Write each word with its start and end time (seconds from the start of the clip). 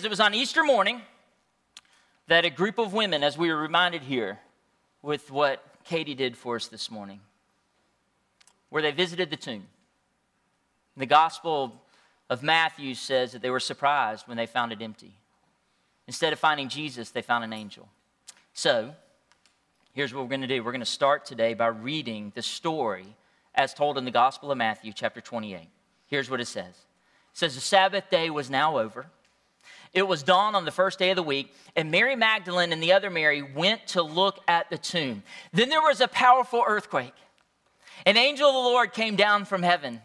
Because 0.00 0.06
it 0.06 0.16
was 0.16 0.20
on 0.20 0.32
Easter 0.32 0.64
morning 0.64 1.02
that 2.26 2.46
a 2.46 2.48
group 2.48 2.78
of 2.78 2.94
women, 2.94 3.22
as 3.22 3.36
we 3.36 3.50
were 3.50 3.60
reminded 3.60 4.00
here 4.00 4.38
with 5.02 5.30
what 5.30 5.62
Katie 5.84 6.14
did 6.14 6.38
for 6.38 6.56
us 6.56 6.68
this 6.68 6.90
morning, 6.90 7.20
where 8.70 8.80
they 8.80 8.92
visited 8.92 9.28
the 9.28 9.36
tomb. 9.36 9.66
The 10.96 11.04
Gospel 11.04 11.82
of 12.30 12.42
Matthew 12.42 12.94
says 12.94 13.32
that 13.32 13.42
they 13.42 13.50
were 13.50 13.60
surprised 13.60 14.26
when 14.26 14.38
they 14.38 14.46
found 14.46 14.72
it 14.72 14.80
empty. 14.80 15.12
Instead 16.06 16.32
of 16.32 16.38
finding 16.38 16.70
Jesus, 16.70 17.10
they 17.10 17.20
found 17.20 17.44
an 17.44 17.52
angel. 17.52 17.86
So, 18.54 18.94
here's 19.92 20.14
what 20.14 20.22
we're 20.22 20.30
going 20.30 20.40
to 20.40 20.46
do 20.46 20.64
we're 20.64 20.72
going 20.72 20.80
to 20.80 20.86
start 20.86 21.26
today 21.26 21.52
by 21.52 21.66
reading 21.66 22.32
the 22.34 22.40
story 22.40 23.04
as 23.54 23.74
told 23.74 23.98
in 23.98 24.06
the 24.06 24.10
Gospel 24.10 24.50
of 24.50 24.56
Matthew, 24.56 24.94
chapter 24.94 25.20
28. 25.20 25.68
Here's 26.06 26.30
what 26.30 26.40
it 26.40 26.48
says 26.48 26.68
It 26.68 26.74
says, 27.34 27.54
The 27.54 27.60
Sabbath 27.60 28.08
day 28.08 28.30
was 28.30 28.48
now 28.48 28.78
over. 28.78 29.04
It 29.92 30.06
was 30.06 30.22
dawn 30.22 30.54
on 30.54 30.64
the 30.64 30.70
first 30.70 30.98
day 30.98 31.10
of 31.10 31.16
the 31.16 31.22
week, 31.22 31.54
and 31.74 31.90
Mary 31.90 32.14
Magdalene 32.14 32.72
and 32.72 32.82
the 32.82 32.92
other 32.92 33.10
Mary 33.10 33.42
went 33.42 33.88
to 33.88 34.02
look 34.02 34.38
at 34.46 34.70
the 34.70 34.78
tomb. 34.78 35.22
Then 35.52 35.68
there 35.68 35.80
was 35.80 36.00
a 36.00 36.08
powerful 36.08 36.62
earthquake. 36.66 37.14
An 38.06 38.16
angel 38.16 38.48
of 38.48 38.54
the 38.54 38.60
Lord 38.60 38.92
came 38.92 39.16
down 39.16 39.44
from 39.44 39.62
heaven, 39.62 40.00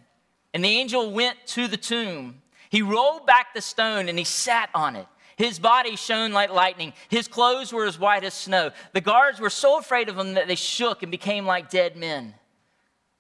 and 0.54 0.64
the 0.64 0.70
angel 0.70 1.12
went 1.12 1.38
to 1.48 1.68
the 1.68 1.78
tomb. 1.78 2.42
He 2.70 2.82
rolled 2.82 3.26
back 3.26 3.54
the 3.54 3.62
stone 3.62 4.10
and 4.10 4.18
he 4.18 4.26
sat 4.26 4.70
on 4.74 4.96
it. 4.96 5.08
His 5.38 5.60
body 5.60 5.96
shone 5.96 6.32
like 6.32 6.50
lightning. 6.50 6.94
His 7.10 7.28
clothes 7.28 7.74
were 7.74 7.86
as 7.86 8.00
white 8.00 8.24
as 8.24 8.34
snow. 8.34 8.72
The 8.94 9.02
guards 9.02 9.40
were 9.40 9.50
so 9.50 9.78
afraid 9.78 10.10
of 10.10 10.18
him 10.18 10.34
that 10.34 10.48
they 10.48 10.56
shook 10.56 11.04
and 11.04 11.12
became 11.12 11.46
like 11.46 11.70
dead 11.70 11.96
men. 11.98 12.34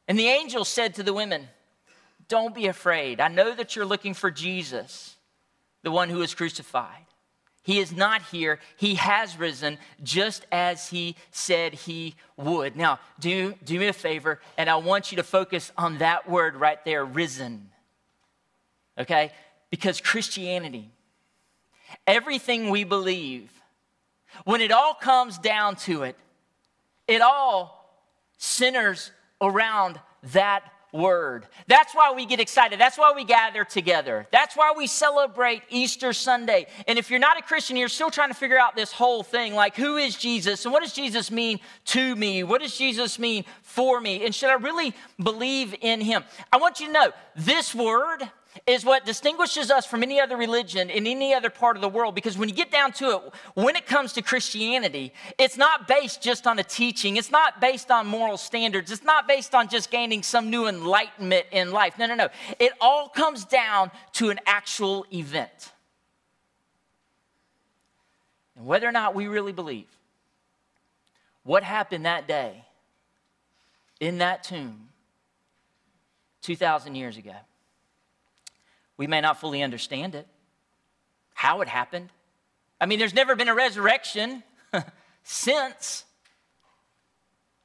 And 0.07 0.17
the 0.17 0.27
angel 0.27 0.63
said 0.65 0.95
to 0.95 1.03
the 1.03 1.13
women, 1.13 1.47
Don't 2.27 2.55
be 2.55 2.67
afraid. 2.67 3.19
I 3.19 3.27
know 3.27 3.53
that 3.53 3.75
you're 3.75 3.85
looking 3.85 4.13
for 4.13 4.31
Jesus, 4.31 5.14
the 5.85 5.91
one 5.91 6.09
who 6.09 6.17
was 6.17 6.33
crucified. 6.33 7.05
He 7.61 7.77
is 7.79 7.95
not 7.95 8.23
here. 8.23 8.59
He 8.75 8.95
has 8.95 9.37
risen 9.37 9.77
just 10.03 10.45
as 10.51 10.89
he 10.89 11.15
said 11.29 11.73
he 11.73 12.15
would. 12.37 12.75
Now, 12.75 12.99
do, 13.19 13.53
do 13.63 13.79
me 13.79 13.87
a 13.87 13.93
favor, 13.93 14.41
and 14.57 14.67
I 14.67 14.77
want 14.77 15.11
you 15.11 15.17
to 15.17 15.23
focus 15.23 15.71
on 15.77 15.99
that 15.99 16.27
word 16.27 16.55
right 16.55 16.83
there 16.85 17.05
risen. 17.05 17.69
Okay? 18.97 19.31
Because 19.69 20.01
Christianity, 20.01 20.89
everything 22.07 22.71
we 22.71 22.83
believe, 22.83 23.51
when 24.43 24.61
it 24.61 24.71
all 24.71 24.95
comes 24.95 25.37
down 25.37 25.75
to 25.77 26.01
it, 26.01 26.17
it 27.07 27.21
all 27.21 27.95
centers 28.37 29.11
around 29.39 29.99
that 30.33 30.63
word. 30.95 31.45
That's 31.67 31.93
why 31.93 32.13
we 32.13 32.25
get 32.25 32.39
excited. 32.39 32.79
That's 32.79 32.97
why 32.97 33.11
we 33.15 33.23
gather 33.23 33.63
together. 33.63 34.27
That's 34.31 34.55
why 34.55 34.73
we 34.75 34.87
celebrate 34.87 35.63
Easter 35.69 36.13
Sunday. 36.13 36.67
And 36.87 36.97
if 36.97 37.09
you're 37.09 37.19
not 37.19 37.37
a 37.37 37.41
Christian, 37.41 37.75
you're 37.75 37.89
still 37.89 38.09
trying 38.09 38.29
to 38.29 38.35
figure 38.35 38.57
out 38.57 38.75
this 38.75 38.91
whole 38.91 39.23
thing 39.23 39.53
like, 39.53 39.75
who 39.75 39.97
is 39.97 40.15
Jesus? 40.15 40.65
And 40.65 40.73
what 40.73 40.81
does 40.81 40.93
Jesus 40.93 41.29
mean 41.29 41.59
to 41.85 42.15
me? 42.15 42.43
What 42.43 42.61
does 42.61 42.77
Jesus 42.77 43.19
mean 43.19 43.45
for 43.61 43.99
me? 43.99 44.25
And 44.25 44.33
should 44.33 44.49
I 44.49 44.55
really 44.55 44.93
believe 45.21 45.75
in 45.81 46.01
him? 46.01 46.23
I 46.51 46.57
want 46.57 46.79
you 46.79 46.87
to 46.87 46.93
know 46.93 47.11
this 47.35 47.75
word 47.75 48.29
is 48.67 48.85
what 48.85 49.05
distinguishes 49.05 49.69
us 49.69 49.85
from 49.85 50.03
any 50.03 50.19
other 50.19 50.37
religion 50.37 50.89
in 50.89 51.05
any 51.07 51.33
other 51.33 51.49
part 51.49 51.75
of 51.75 51.81
the 51.81 51.89
world 51.89 52.15
because 52.15 52.37
when 52.37 52.49
you 52.49 52.55
get 52.55 52.71
down 52.71 52.91
to 52.93 53.11
it, 53.11 53.21
when 53.53 53.75
it 53.75 53.85
comes 53.85 54.13
to 54.13 54.21
Christianity, 54.21 55.13
it's 55.37 55.57
not 55.57 55.87
based 55.87 56.21
just 56.21 56.47
on 56.47 56.59
a 56.59 56.63
teaching, 56.63 57.17
it's 57.17 57.31
not 57.31 57.59
based 57.61 57.91
on 57.91 58.07
moral 58.07 58.37
standards, 58.37 58.91
it's 58.91 59.03
not 59.03 59.27
based 59.27 59.53
on 59.53 59.67
just 59.67 59.91
gaining 59.91 60.23
some 60.23 60.49
new 60.49 60.67
enlightenment 60.67 61.45
in 61.51 61.71
life. 61.71 61.97
No, 61.97 62.05
no, 62.05 62.15
no. 62.15 62.29
It 62.59 62.73
all 62.81 63.09
comes 63.09 63.45
down 63.45 63.91
to 64.13 64.29
an 64.29 64.39
actual 64.45 65.05
event. 65.13 65.71
And 68.55 68.65
whether 68.65 68.87
or 68.87 68.91
not 68.91 69.15
we 69.15 69.27
really 69.27 69.51
believe 69.51 69.87
what 71.43 71.63
happened 71.63 72.05
that 72.05 72.27
day 72.27 72.63
in 73.99 74.17
that 74.19 74.43
tomb 74.43 74.89
2,000 76.41 76.95
years 76.95 77.17
ago 77.17 77.35
we 78.97 79.07
may 79.07 79.21
not 79.21 79.39
fully 79.39 79.61
understand 79.61 80.15
it, 80.15 80.27
how 81.33 81.61
it 81.61 81.67
happened. 81.67 82.09
I 82.79 82.85
mean, 82.85 82.99
there's 82.99 83.13
never 83.13 83.35
been 83.35 83.49
a 83.49 83.55
resurrection 83.55 84.43
since. 85.23 86.05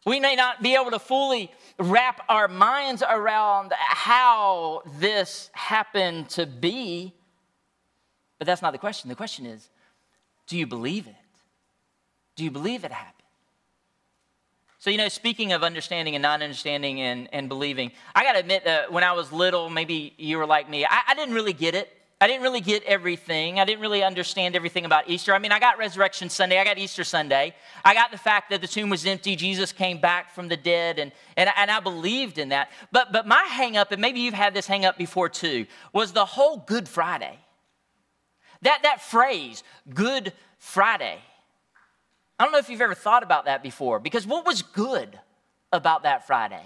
We 0.06 0.18
may 0.18 0.34
not 0.34 0.62
be 0.62 0.74
able 0.74 0.90
to 0.92 0.98
fully 0.98 1.52
wrap 1.78 2.22
our 2.28 2.48
minds 2.48 3.02
around 3.08 3.72
how 3.76 4.82
this 4.98 5.50
happened 5.52 6.30
to 6.30 6.46
be, 6.46 7.14
but 8.38 8.46
that's 8.46 8.62
not 8.62 8.72
the 8.72 8.78
question. 8.78 9.08
The 9.08 9.14
question 9.14 9.46
is 9.46 9.68
do 10.46 10.56
you 10.56 10.66
believe 10.66 11.06
it? 11.06 11.14
Do 12.34 12.44
you 12.44 12.50
believe 12.50 12.84
it 12.84 12.92
happened? 12.92 13.19
So, 14.80 14.88
you 14.88 14.96
know, 14.96 15.08
speaking 15.08 15.52
of 15.52 15.62
understanding 15.62 16.14
and 16.14 16.22
not 16.22 16.40
understanding 16.40 17.02
and, 17.02 17.28
and 17.34 17.50
believing, 17.50 17.92
I 18.14 18.24
got 18.24 18.32
to 18.32 18.38
admit 18.38 18.64
that 18.64 18.90
when 18.90 19.04
I 19.04 19.12
was 19.12 19.30
little, 19.30 19.68
maybe 19.68 20.14
you 20.16 20.38
were 20.38 20.46
like 20.46 20.70
me, 20.70 20.86
I, 20.86 21.00
I 21.08 21.14
didn't 21.14 21.34
really 21.34 21.52
get 21.52 21.74
it. 21.74 21.92
I 22.18 22.26
didn't 22.26 22.42
really 22.42 22.62
get 22.62 22.82
everything. 22.84 23.60
I 23.60 23.66
didn't 23.66 23.82
really 23.82 24.02
understand 24.02 24.56
everything 24.56 24.86
about 24.86 25.10
Easter. 25.10 25.34
I 25.34 25.38
mean, 25.38 25.52
I 25.52 25.60
got 25.60 25.76
Resurrection 25.76 26.30
Sunday, 26.30 26.58
I 26.58 26.64
got 26.64 26.78
Easter 26.78 27.04
Sunday. 27.04 27.54
I 27.84 27.92
got 27.92 28.10
the 28.10 28.16
fact 28.16 28.48
that 28.50 28.62
the 28.62 28.66
tomb 28.66 28.88
was 28.88 29.04
empty, 29.04 29.36
Jesus 29.36 29.70
came 29.70 30.00
back 30.00 30.34
from 30.34 30.48
the 30.48 30.56
dead, 30.56 30.98
and, 30.98 31.12
and, 31.36 31.50
and 31.58 31.70
I 31.70 31.80
believed 31.80 32.38
in 32.38 32.48
that. 32.48 32.70
But, 32.90 33.12
but 33.12 33.26
my 33.26 33.42
hang 33.50 33.76
up, 33.76 33.92
and 33.92 34.00
maybe 34.00 34.20
you've 34.20 34.32
had 34.32 34.54
this 34.54 34.66
hang 34.66 34.86
up 34.86 34.96
before 34.96 35.28
too, 35.28 35.66
was 35.92 36.12
the 36.12 36.24
whole 36.24 36.56
Good 36.56 36.88
Friday. 36.88 37.38
That, 38.62 38.80
that 38.84 39.02
phrase, 39.02 39.62
Good 39.92 40.32
Friday. 40.56 41.18
I 42.40 42.44
don't 42.44 42.52
know 42.52 42.58
if 42.58 42.70
you've 42.70 42.80
ever 42.80 42.94
thought 42.94 43.22
about 43.22 43.44
that 43.44 43.62
before, 43.62 43.98
because 43.98 44.26
what 44.26 44.46
was 44.46 44.62
good 44.62 45.20
about 45.74 46.04
that 46.04 46.26
Friday? 46.26 46.64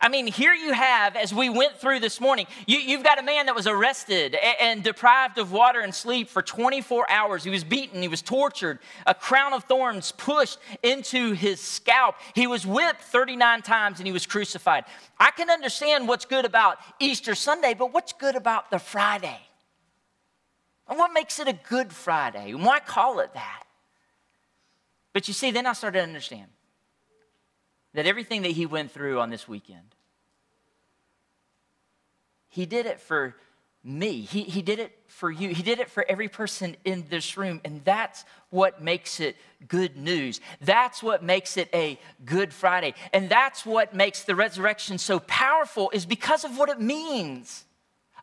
I 0.00 0.08
mean, 0.08 0.26
here 0.26 0.54
you 0.54 0.72
have, 0.72 1.14
as 1.14 1.34
we 1.34 1.50
went 1.50 1.76
through 1.76 2.00
this 2.00 2.22
morning, 2.22 2.46
you, 2.66 2.96
have 2.96 3.04
got 3.04 3.18
a 3.18 3.22
man 3.22 3.44
that 3.44 3.54
was 3.54 3.66
arrested 3.66 4.34
and, 4.34 4.56
and, 4.60 4.82
deprived 4.82 5.36
of 5.36 5.52
water 5.52 5.80
and 5.80 5.94
sleep 5.94 6.30
for 6.30 6.40
24 6.40 7.10
hours. 7.10 7.44
He 7.44 7.50
was 7.50 7.64
beaten, 7.64 8.00
he 8.00 8.08
was 8.08 8.22
tortured, 8.22 8.78
a 9.06 9.14
crown 9.14 9.52
of 9.52 9.64
thorns 9.64 10.10
pushed 10.12 10.58
into 10.82 11.32
his 11.32 11.60
scalp. 11.60 12.14
He 12.34 12.46
was 12.46 12.66
whipped 12.66 13.02
39 13.02 13.60
times 13.60 14.00
and 14.00 14.06
he 14.06 14.12
was 14.14 14.24
crucified. 14.24 14.84
I 15.18 15.32
can 15.32 15.50
understand 15.50 16.08
what's 16.08 16.24
good 16.24 16.46
about 16.46 16.78
Easter 16.98 17.34
Sunday, 17.34 17.74
but 17.74 17.92
what's 17.92 18.14
good 18.14 18.36
about 18.36 18.70
the 18.70 18.78
Friday? 18.78 19.40
And 20.88 20.98
what 20.98 21.12
makes 21.12 21.38
it 21.38 21.46
a 21.46 21.58
good 21.68 21.92
Friday? 21.92 22.54
Why 22.54 22.80
call 22.80 23.20
it 23.20 23.34
that? 23.34 23.64
But 25.12 25.28
you 25.28 25.34
see, 25.34 25.50
then 25.50 25.66
I 25.66 25.72
started 25.72 25.98
to 25.98 26.04
understand 26.04 26.48
that 27.94 28.06
everything 28.06 28.42
that 28.42 28.52
he 28.52 28.66
went 28.66 28.92
through 28.92 29.18
on 29.20 29.30
this 29.30 29.48
weekend, 29.48 29.94
he 32.48 32.66
did 32.66 32.86
it 32.86 33.00
for 33.00 33.34
me. 33.82 34.20
He, 34.20 34.42
he 34.42 34.60
did 34.60 34.78
it 34.78 34.96
for 35.06 35.30
you. 35.30 35.48
He 35.48 35.62
did 35.62 35.80
it 35.80 35.90
for 35.90 36.04
every 36.08 36.28
person 36.28 36.76
in 36.84 37.06
this 37.08 37.36
room. 37.36 37.60
And 37.64 37.82
that's 37.84 38.24
what 38.50 38.82
makes 38.82 39.20
it 39.20 39.36
good 39.68 39.96
news. 39.96 40.40
That's 40.60 41.02
what 41.02 41.22
makes 41.22 41.56
it 41.56 41.70
a 41.72 41.98
good 42.24 42.52
Friday. 42.52 42.94
And 43.12 43.28
that's 43.30 43.64
what 43.64 43.94
makes 43.94 44.22
the 44.24 44.34
resurrection 44.34 44.98
so 44.98 45.20
powerful, 45.20 45.90
is 45.94 46.04
because 46.06 46.44
of 46.44 46.58
what 46.58 46.68
it 46.68 46.80
means 46.80 47.64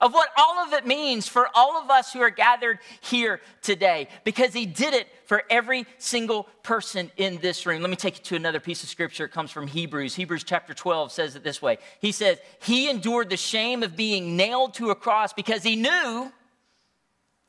of 0.01 0.13
what 0.13 0.29
all 0.37 0.59
of 0.65 0.73
it 0.73 0.85
means 0.85 1.27
for 1.27 1.49
all 1.53 1.81
of 1.81 1.89
us 1.89 2.13
who 2.13 2.21
are 2.21 2.29
gathered 2.29 2.79
here 3.01 3.41
today 3.61 4.07
because 4.23 4.53
he 4.53 4.65
did 4.65 4.93
it 4.93 5.07
for 5.25 5.43
every 5.49 5.85
single 5.97 6.43
person 6.63 7.11
in 7.17 7.37
this 7.37 7.65
room. 7.65 7.81
Let 7.81 7.89
me 7.89 7.95
take 7.95 8.17
you 8.17 8.23
to 8.25 8.35
another 8.35 8.59
piece 8.59 8.83
of 8.83 8.89
scripture. 8.89 9.25
It 9.25 9.31
comes 9.31 9.51
from 9.51 9.67
Hebrews. 9.67 10.15
Hebrews 10.15 10.43
chapter 10.43 10.73
12 10.73 11.11
says 11.11 11.35
it 11.35 11.43
this 11.43 11.61
way 11.61 11.77
He 11.99 12.11
says, 12.11 12.39
He 12.61 12.89
endured 12.89 13.29
the 13.29 13.37
shame 13.37 13.83
of 13.83 13.95
being 13.95 14.37
nailed 14.37 14.73
to 14.75 14.89
a 14.89 14.95
cross 14.95 15.33
because 15.33 15.63
he 15.63 15.75
knew 15.75 16.31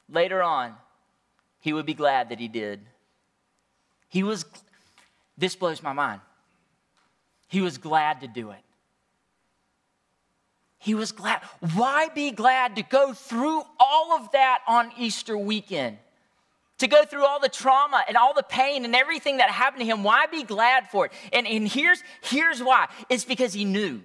later 0.08 0.42
on 0.42 0.74
he 1.60 1.72
would 1.72 1.86
be 1.86 1.94
glad 1.94 2.30
that 2.30 2.40
he 2.40 2.48
did. 2.48 2.80
He 4.08 4.22
was, 4.22 4.44
this 5.36 5.54
blows 5.54 5.82
my 5.82 5.92
mind. 5.92 6.20
He 7.48 7.60
was 7.60 7.78
glad 7.78 8.20
to 8.20 8.28
do 8.28 8.50
it. 8.50 8.62
He 10.78 10.94
was 10.94 11.12
glad. 11.12 11.42
Why 11.74 12.08
be 12.08 12.30
glad 12.30 12.76
to 12.76 12.82
go 12.82 13.12
through 13.12 13.62
all 13.78 14.12
of 14.12 14.30
that 14.32 14.60
on 14.66 14.92
Easter 14.96 15.36
weekend? 15.36 15.98
To 16.78 16.86
go 16.86 17.04
through 17.04 17.26
all 17.26 17.40
the 17.40 17.48
trauma 17.48 18.04
and 18.06 18.16
all 18.16 18.34
the 18.34 18.44
pain 18.44 18.84
and 18.84 18.94
everything 18.94 19.38
that 19.38 19.50
happened 19.50 19.80
to 19.80 19.86
him. 19.86 20.04
Why 20.04 20.26
be 20.26 20.44
glad 20.44 20.88
for 20.90 21.06
it? 21.06 21.12
And, 21.32 21.46
and 21.46 21.66
here's, 21.66 22.02
here's 22.22 22.62
why 22.62 22.86
it's 23.08 23.24
because 23.24 23.52
he 23.52 23.64
knew. 23.64 24.00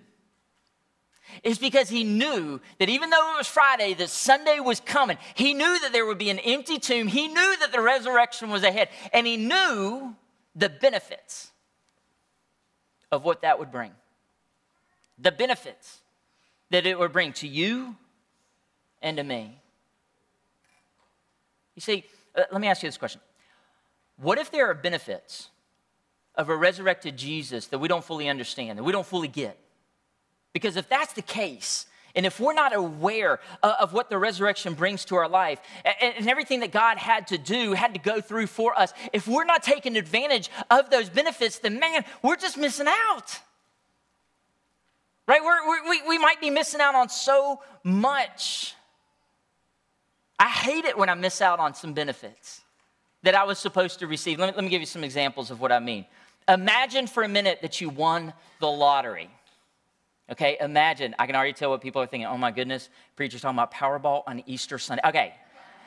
It's 1.43 1.59
because 1.59 1.89
he 1.89 2.03
knew 2.03 2.59
that 2.79 2.89
even 2.89 3.11
though 3.11 3.33
it 3.33 3.37
was 3.37 3.47
Friday, 3.47 3.93
that 3.95 4.09
Sunday 4.09 4.59
was 4.59 4.79
coming. 4.79 5.17
He 5.35 5.53
knew 5.53 5.79
that 5.79 5.93
there 5.93 6.05
would 6.05 6.17
be 6.17 6.29
an 6.29 6.39
empty 6.39 6.79
tomb. 6.79 7.07
He 7.07 7.27
knew 7.27 7.57
that 7.59 7.71
the 7.71 7.81
resurrection 7.81 8.49
was 8.49 8.63
ahead. 8.63 8.89
And 9.13 9.25
he 9.25 9.37
knew 9.37 10.15
the 10.55 10.69
benefits 10.69 11.51
of 13.11 13.23
what 13.23 13.41
that 13.41 13.59
would 13.59 13.71
bring. 13.71 13.91
The 15.19 15.31
benefits 15.31 16.01
that 16.73 16.87
it 16.87 16.97
would 16.97 17.13
bring 17.13 17.31
to 17.31 17.47
you 17.47 17.95
and 18.99 19.17
to 19.17 19.23
me. 19.23 19.55
You 21.75 21.81
see, 21.81 22.03
uh, 22.35 22.41
let 22.51 22.59
me 22.59 22.67
ask 22.67 22.81
you 22.81 22.87
this 22.87 22.97
question 22.97 23.21
What 24.17 24.39
if 24.39 24.49
there 24.49 24.67
are 24.67 24.73
benefits 24.73 25.49
of 26.33 26.49
a 26.49 26.55
resurrected 26.55 27.15
Jesus 27.15 27.67
that 27.67 27.77
we 27.77 27.87
don't 27.87 28.03
fully 28.03 28.27
understand, 28.27 28.79
that 28.79 28.83
we 28.83 28.91
don't 28.91 29.05
fully 29.05 29.27
get? 29.27 29.55
Because 30.51 30.75
if 30.75 30.89
that's 30.89 31.13
the 31.13 31.21
case, 31.21 31.85
and 32.15 32.25
if 32.25 32.39
we're 32.39 32.53
not 32.53 32.75
aware 32.75 33.39
of 33.61 33.93
what 33.93 34.09
the 34.09 34.17
resurrection 34.17 34.73
brings 34.73 35.05
to 35.05 35.15
our 35.15 35.29
life 35.29 35.59
and 36.01 36.27
everything 36.27 36.61
that 36.61 36.71
God 36.71 36.97
had 36.97 37.27
to 37.27 37.37
do, 37.37 37.73
had 37.73 37.93
to 37.93 37.99
go 37.99 38.19
through 38.19 38.47
for 38.47 38.77
us, 38.79 38.93
if 39.13 39.27
we're 39.27 39.45
not 39.45 39.61
taking 39.61 39.95
advantage 39.95 40.49
of 40.71 40.89
those 40.89 41.07
benefits, 41.09 41.59
then 41.59 41.79
man, 41.79 42.03
we're 42.23 42.35
just 42.35 42.57
missing 42.57 42.87
out. 42.87 43.39
Right? 45.27 45.41
We're, 45.41 45.89
we 45.89 46.01
we, 46.07 46.17
might 46.17 46.41
be 46.41 46.49
missing 46.49 46.81
out 46.81 46.95
on 46.95 47.09
so 47.09 47.61
much. 47.83 48.75
I 50.37 50.49
hate 50.49 50.85
it 50.85 50.97
when 50.97 51.09
I 51.09 51.13
miss 51.13 51.41
out 51.41 51.59
on 51.59 51.73
some 51.73 51.93
benefits 51.93 52.61
that 53.23 53.33
I 53.33 53.43
was 53.45 53.57
supposed 53.57 53.99
to 53.99 54.07
receive. 54.07 54.39
Let 54.39 54.47
me, 54.47 54.55
let 54.55 54.63
me 54.63 54.69
give 54.69 54.81
you 54.81 54.85
some 54.85 55.03
examples 55.03 55.49
of 55.49 55.61
what 55.61 55.71
I 55.71 55.79
mean. 55.79 56.05
Imagine 56.49 57.07
for 57.07 57.23
a 57.23 57.27
minute 57.29 57.61
that 57.61 57.79
you 57.79 57.87
won 57.87 58.33
the 58.59 58.67
lottery. 58.67 59.29
Okay, 60.29 60.57
imagine. 60.59 61.15
I 61.19 61.25
can 61.25 61.35
already 61.35 61.53
tell 61.53 61.69
what 61.69 61.81
people 61.81 62.01
are 62.01 62.07
thinking. 62.07 62.27
Oh 62.27 62.37
my 62.37 62.51
goodness, 62.51 62.89
preacher's 63.15 63.41
talking 63.41 63.57
about 63.57 63.73
Powerball 63.73 64.23
on 64.27 64.43
Easter 64.45 64.77
Sunday. 64.77 65.01
Okay, 65.05 65.33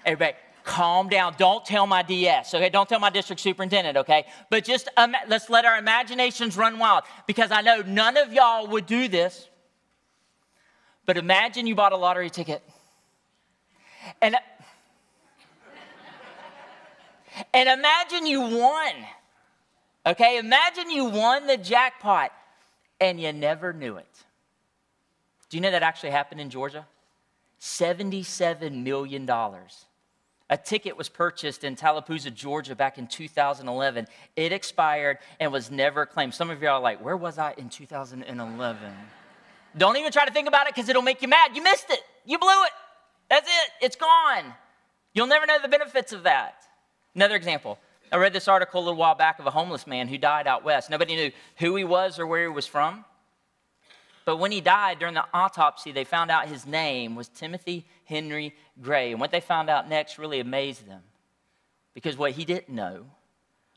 everybody, 0.05 0.37
calm 0.67 1.09
down. 1.09 1.35
Don't 1.39 1.65
tell 1.65 1.87
my 1.87 2.03
DS, 2.03 2.53
okay? 2.53 2.69
Don't 2.69 2.89
tell 2.89 2.99
my 2.99 3.09
district 3.09 3.41
superintendent, 3.41 3.97
okay? 3.97 4.27
But 4.51 4.65
just 4.65 4.89
um, 4.97 5.15
let's 5.29 5.49
let 5.49 5.65
our 5.65 5.79
imaginations 5.79 6.57
run 6.57 6.79
wild 6.79 7.05
because 7.27 7.51
I 7.51 7.63
know 7.63 7.83
none 7.87 8.19
of 8.19 8.33
y'all 8.33 8.67
would 8.67 8.85
do 8.85 9.09
this. 9.09 9.49
But 11.07 11.17
imagine 11.17 11.67
you 11.67 11.77
bought 11.77 11.93
a 11.93 11.97
lottery 11.97 12.29
ticket 12.29 12.63
and, 14.21 14.37
and 17.55 17.69
imagine 17.69 18.27
you 18.27 18.41
won, 18.41 18.93
okay? 20.05 20.39
Imagine 20.39 20.91
you 20.91 21.05
won 21.07 21.47
the 21.47 21.57
jackpot 21.57 22.33
and 23.01 23.21
you 23.21 23.33
never 23.33 23.73
knew 23.73 23.97
it. 23.97 24.25
Do 25.49 25.57
you 25.57 25.61
know 25.61 25.71
that 25.71 25.85
actually 25.85 26.11
happened 26.11 26.41
in 26.41 26.51
Georgia? 26.51 26.87
$77 27.61 28.83
million. 28.83 29.31
A 30.49 30.57
ticket 30.57 30.97
was 30.97 31.09
purchased 31.09 31.65
in 31.65 31.75
Tallapoosa, 31.75 32.31
Georgia 32.31 32.77
back 32.77 32.99
in 32.99 33.09
2011. 33.09 34.07
It 34.37 34.53
expired 34.53 35.19
and 35.41 35.53
was 35.53 35.71
never 35.71 36.07
claimed. 36.07 36.35
Some 36.35 36.51
of 36.51 36.63
you 36.63 36.69
are 36.69 36.81
like, 36.81 37.05
where 37.05 37.17
was 37.17 37.37
I 37.37 37.55
in 37.59 37.69
2011? 37.69 38.79
Don't 39.77 39.97
even 39.97 40.13
try 40.13 40.25
to 40.25 40.33
think 40.33 40.47
about 40.47 40.69
it 40.69 40.75
because 40.75 40.89
it'll 40.89 41.03
make 41.03 41.21
you 41.21 41.29
mad. 41.29 41.57
You 41.57 41.63
missed 41.63 41.91
it. 41.91 42.01
You 42.25 42.39
blew 42.39 42.49
it. 42.49 42.71
That's 43.29 43.49
it. 43.49 43.85
It's 43.85 43.97
gone. 43.97 44.55
You'll 45.15 45.27
never 45.27 45.47
know 45.47 45.59
the 45.61 45.69
benefits 45.69 46.13
of 46.13 46.23
that. 46.23 46.63
Another 47.15 47.35
example. 47.35 47.79
I 48.13 48.17
read 48.17 48.33
this 48.33 48.47
article 48.47 48.81
a 48.81 48.85
little 48.85 48.99
while 48.99 49.17
back 49.17 49.41
of 49.41 49.47
a 49.47 49.51
homeless 49.51 49.85
man 49.85 50.07
who 50.07 50.17
died 50.17 50.47
out 50.47 50.65
west. 50.65 50.91
Nobody 50.91 51.17
knew 51.17 51.33
who 51.57 51.75
he 51.75 51.83
was 51.83 52.21
or 52.21 52.27
where 52.27 52.43
he 52.43 52.49
was 52.49 52.67
from. 52.67 53.05
But 54.25 54.37
when 54.37 54.53
he 54.53 54.61
died 54.61 54.99
during 55.01 55.15
the 55.15 55.25
autopsy, 55.35 55.91
they 55.93 56.05
found 56.05 56.31
out 56.31 56.49
his 56.49 56.67
name 56.67 57.17
was 57.17 57.29
Timothy 57.29 57.85
Henry 58.07 58.55
Gray. 58.81 59.13
And 59.13 59.21
what 59.21 59.31
they 59.31 59.41
found 59.41 59.69
out 59.69 59.89
next 59.89 60.19
really 60.19 60.41
amazed 60.41 60.89
them. 60.89 61.03
Because 61.93 62.17
what 62.17 62.33
he 62.33 62.45
didn't 62.45 62.75
know 62.75 63.07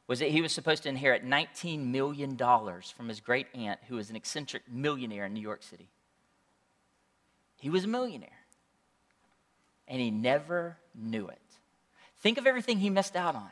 was 0.07 0.19
that 0.19 0.29
he 0.29 0.41
was 0.41 0.51
supposed 0.51 0.83
to 0.83 0.89
inherit 0.89 1.25
$19 1.25 1.87
million 1.87 2.35
from 2.35 3.07
his 3.07 3.19
great 3.19 3.47
aunt, 3.53 3.79
who 3.87 3.95
was 3.95 4.09
an 4.09 4.15
eccentric 4.15 4.63
millionaire 4.71 5.25
in 5.25 5.33
New 5.33 5.41
York 5.41 5.61
City. 5.61 5.87
He 7.57 7.69
was 7.69 7.83
a 7.83 7.87
millionaire. 7.87 8.29
And 9.87 10.01
he 10.01 10.11
never 10.11 10.77
knew 10.95 11.27
it. 11.27 11.41
Think 12.21 12.37
of 12.37 12.47
everything 12.47 12.79
he 12.79 12.89
missed 12.89 13.15
out 13.15 13.35
on 13.35 13.49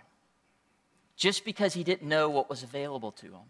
just 1.15 1.43
because 1.45 1.73
he 1.73 1.83
didn't 1.83 2.07
know 2.07 2.29
what 2.29 2.49
was 2.49 2.63
available 2.63 3.11
to 3.11 3.27
him. 3.27 3.49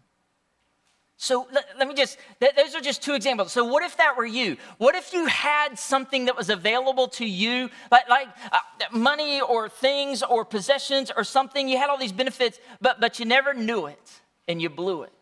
So 1.20 1.48
let, 1.52 1.64
let, 1.76 1.88
me 1.88 1.94
just, 1.94 2.16
those 2.38 2.76
are 2.76 2.80
just 2.80 3.02
two 3.02 3.14
examples. 3.14 3.50
So, 3.50 3.64
what 3.64 3.82
if 3.82 3.96
that 3.96 4.16
were 4.16 4.24
you? 4.24 4.56
What 4.78 4.94
if 4.94 5.12
you 5.12 5.26
had 5.26 5.76
something 5.76 6.26
that 6.26 6.36
was 6.36 6.48
available 6.48 7.08
to 7.08 7.26
you, 7.26 7.70
like, 7.90 8.08
like 8.08 8.28
uh, 8.52 8.58
money 8.92 9.40
or 9.40 9.68
things 9.68 10.22
or 10.22 10.44
possessions 10.44 11.10
or 11.14 11.24
something? 11.24 11.68
You 11.68 11.76
had 11.76 11.90
all 11.90 11.98
these 11.98 12.12
benefits, 12.12 12.60
but, 12.80 13.00
but 13.00 13.18
you 13.18 13.24
never 13.24 13.52
knew 13.52 13.86
it 13.86 14.20
and 14.46 14.62
you 14.62 14.70
blew 14.70 15.02
it. 15.02 15.12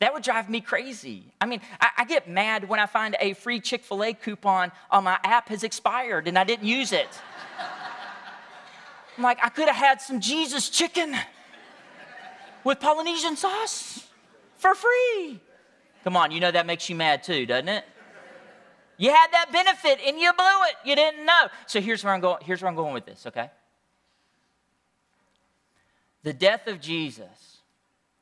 That 0.00 0.12
would 0.12 0.22
drive 0.22 0.50
me 0.50 0.60
crazy. 0.60 1.32
I 1.40 1.46
mean, 1.46 1.62
I, 1.80 1.88
I 1.98 2.04
get 2.04 2.28
mad 2.28 2.68
when 2.68 2.78
I 2.78 2.84
find 2.84 3.16
a 3.20 3.32
free 3.32 3.60
Chick 3.60 3.84
fil 3.84 4.04
A 4.04 4.12
coupon 4.12 4.70
on 4.90 5.04
my 5.04 5.18
app 5.24 5.48
has 5.48 5.64
expired 5.64 6.28
and 6.28 6.38
I 6.38 6.44
didn't 6.44 6.68
use 6.68 6.92
it. 6.92 7.08
I'm 9.16 9.24
like, 9.24 9.38
I 9.42 9.48
could 9.48 9.68
have 9.68 9.76
had 9.76 10.02
some 10.02 10.20
Jesus 10.20 10.68
chicken 10.68 11.16
with 12.64 12.80
Polynesian 12.80 13.36
sauce 13.36 14.03
for 14.64 14.74
free. 14.74 15.40
Come 16.04 16.16
on, 16.16 16.30
you 16.30 16.40
know 16.40 16.50
that 16.50 16.64
makes 16.64 16.88
you 16.88 16.96
mad 16.96 17.22
too, 17.22 17.44
doesn't 17.44 17.68
it? 17.68 17.84
You 18.96 19.10
had 19.10 19.26
that 19.32 19.52
benefit 19.52 19.98
and 20.06 20.18
you 20.18 20.32
blew 20.32 20.46
it. 20.46 20.88
You 20.88 20.96
didn't 20.96 21.26
know. 21.26 21.48
So 21.66 21.82
here's 21.82 22.02
where 22.02 22.14
I'm 22.14 22.20
going, 22.20 22.38
here's 22.42 22.62
where 22.62 22.70
I'm 22.70 22.76
going 22.76 22.94
with 22.94 23.04
this, 23.04 23.26
okay? 23.26 23.50
The 26.22 26.32
death 26.32 26.66
of 26.66 26.80
Jesus, 26.80 27.58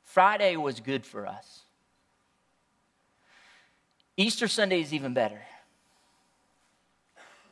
Friday 0.03 0.57
was 0.57 0.81
good 0.81 1.05
for 1.05 1.25
us. 1.25 1.61
Easter 4.17 4.49
Sunday 4.49 4.81
is 4.81 4.93
even 4.93 5.13
better. 5.13 5.41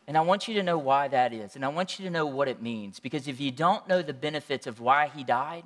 And 0.06 0.18
I 0.18 0.22
want 0.22 0.50
you 0.50 0.56
to 0.56 0.64
know 0.64 0.78
why 0.78 1.08
that 1.08 1.32
is. 1.32 1.56
And 1.56 1.64
I 1.64 1.70
want 1.70 1.98
you 1.98 2.04
to 2.06 2.12
know 2.12 2.26
what 2.26 2.50
it 2.50 2.62
means. 2.62 3.00
Because 3.00 3.30
if 3.30 3.40
you 3.40 3.52
don't 3.52 3.88
know 3.88 4.02
the 4.02 4.14
benefits 4.14 4.68
of 4.68 4.82
why 4.82 5.10
he 5.16 5.24
died 5.24 5.64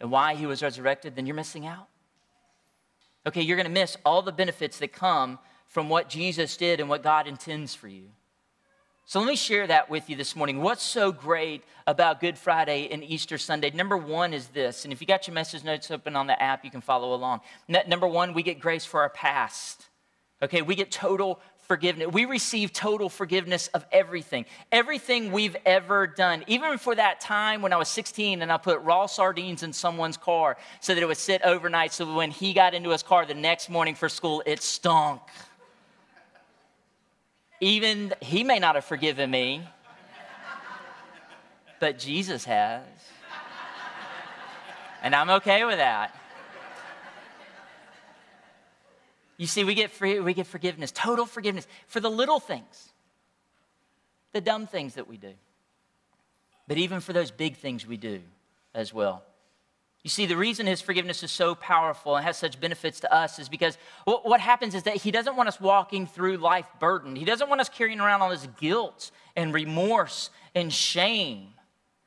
and 0.00 0.10
why 0.10 0.34
he 0.34 0.46
was 0.46 0.60
resurrected, 0.60 1.14
then 1.14 1.26
you're 1.26 1.36
missing 1.36 1.66
out. 1.66 1.86
Okay, 3.26 3.42
you're 3.42 3.56
going 3.56 3.66
to 3.66 3.72
miss 3.72 3.96
all 4.04 4.22
the 4.22 4.32
benefits 4.32 4.78
that 4.78 4.92
come 4.92 5.38
from 5.66 5.88
what 5.88 6.08
Jesus 6.08 6.56
did 6.56 6.80
and 6.80 6.88
what 6.88 7.02
God 7.02 7.26
intends 7.26 7.74
for 7.74 7.88
you. 7.88 8.10
So 9.04 9.18
let 9.18 9.28
me 9.28 9.36
share 9.36 9.66
that 9.66 9.90
with 9.90 10.08
you 10.08 10.16
this 10.16 10.36
morning. 10.36 10.62
What's 10.62 10.84
so 10.84 11.10
great 11.10 11.64
about 11.86 12.20
Good 12.20 12.38
Friday 12.38 12.88
and 12.90 13.02
Easter 13.02 13.38
Sunday? 13.38 13.70
Number 13.70 13.96
one 13.96 14.32
is 14.32 14.48
this, 14.48 14.84
and 14.84 14.92
if 14.92 15.00
you 15.00 15.06
got 15.06 15.26
your 15.26 15.34
message 15.34 15.64
notes 15.64 15.90
open 15.90 16.14
on 16.14 16.28
the 16.28 16.40
app, 16.40 16.64
you 16.64 16.70
can 16.70 16.80
follow 16.80 17.12
along. 17.12 17.40
Number 17.68 18.06
one, 18.06 18.34
we 18.34 18.42
get 18.42 18.60
grace 18.60 18.84
for 18.84 19.00
our 19.00 19.10
past. 19.10 19.88
Okay, 20.42 20.62
we 20.62 20.74
get 20.74 20.90
total 20.90 21.40
forgiveness. 21.70 22.08
We 22.08 22.24
receive 22.24 22.72
total 22.72 23.08
forgiveness 23.08 23.68
of 23.68 23.86
everything, 23.92 24.44
everything 24.72 25.30
we've 25.30 25.54
ever 25.64 26.08
done. 26.08 26.42
Even 26.48 26.78
for 26.78 26.96
that 26.96 27.20
time 27.20 27.62
when 27.62 27.72
I 27.72 27.76
was 27.76 27.88
16 27.88 28.42
and 28.42 28.50
I 28.50 28.56
put 28.56 28.80
raw 28.80 29.06
sardines 29.06 29.62
in 29.62 29.72
someone's 29.72 30.16
car 30.16 30.56
so 30.80 30.96
that 30.96 31.00
it 31.00 31.06
would 31.06 31.16
sit 31.16 31.42
overnight 31.42 31.92
so 31.92 32.12
when 32.12 32.32
he 32.32 32.54
got 32.54 32.74
into 32.74 32.90
his 32.90 33.04
car 33.04 33.24
the 33.24 33.34
next 33.34 33.70
morning 33.70 33.94
for 33.94 34.08
school, 34.08 34.42
it 34.46 34.64
stunk. 34.64 35.20
Even 37.60 38.14
he 38.18 38.42
may 38.42 38.58
not 38.58 38.74
have 38.74 38.84
forgiven 38.84 39.30
me, 39.30 39.62
but 41.78 42.00
Jesus 42.00 42.44
has. 42.46 42.82
And 45.04 45.14
I'm 45.14 45.30
okay 45.30 45.64
with 45.64 45.76
that. 45.76 46.19
You 49.40 49.46
see, 49.46 49.64
we 49.64 49.74
get, 49.74 49.90
free, 49.90 50.20
we 50.20 50.34
get 50.34 50.46
forgiveness, 50.46 50.92
total 50.92 51.24
forgiveness 51.24 51.66
for 51.86 51.98
the 51.98 52.10
little 52.10 52.40
things, 52.40 52.90
the 54.34 54.40
dumb 54.42 54.66
things 54.66 54.96
that 54.96 55.08
we 55.08 55.16
do, 55.16 55.32
but 56.68 56.76
even 56.76 57.00
for 57.00 57.14
those 57.14 57.30
big 57.30 57.56
things 57.56 57.86
we 57.86 57.96
do 57.96 58.20
as 58.74 58.92
well. 58.92 59.22
You 60.02 60.10
see, 60.10 60.26
the 60.26 60.36
reason 60.36 60.66
his 60.66 60.82
forgiveness 60.82 61.22
is 61.22 61.30
so 61.30 61.54
powerful 61.54 62.16
and 62.16 62.26
has 62.26 62.36
such 62.36 62.60
benefits 62.60 63.00
to 63.00 63.10
us 63.10 63.38
is 63.38 63.48
because 63.48 63.78
what 64.04 64.42
happens 64.42 64.74
is 64.74 64.82
that 64.82 64.96
he 64.96 65.10
doesn't 65.10 65.36
want 65.36 65.48
us 65.48 65.58
walking 65.58 66.06
through 66.06 66.36
life 66.36 66.66
burdened. 66.78 67.16
He 67.16 67.24
doesn't 67.24 67.48
want 67.48 67.62
us 67.62 67.70
carrying 67.70 67.98
around 67.98 68.20
all 68.20 68.28
this 68.28 68.46
guilt 68.60 69.10
and 69.36 69.54
remorse 69.54 70.28
and 70.54 70.70
shame. 70.70 71.54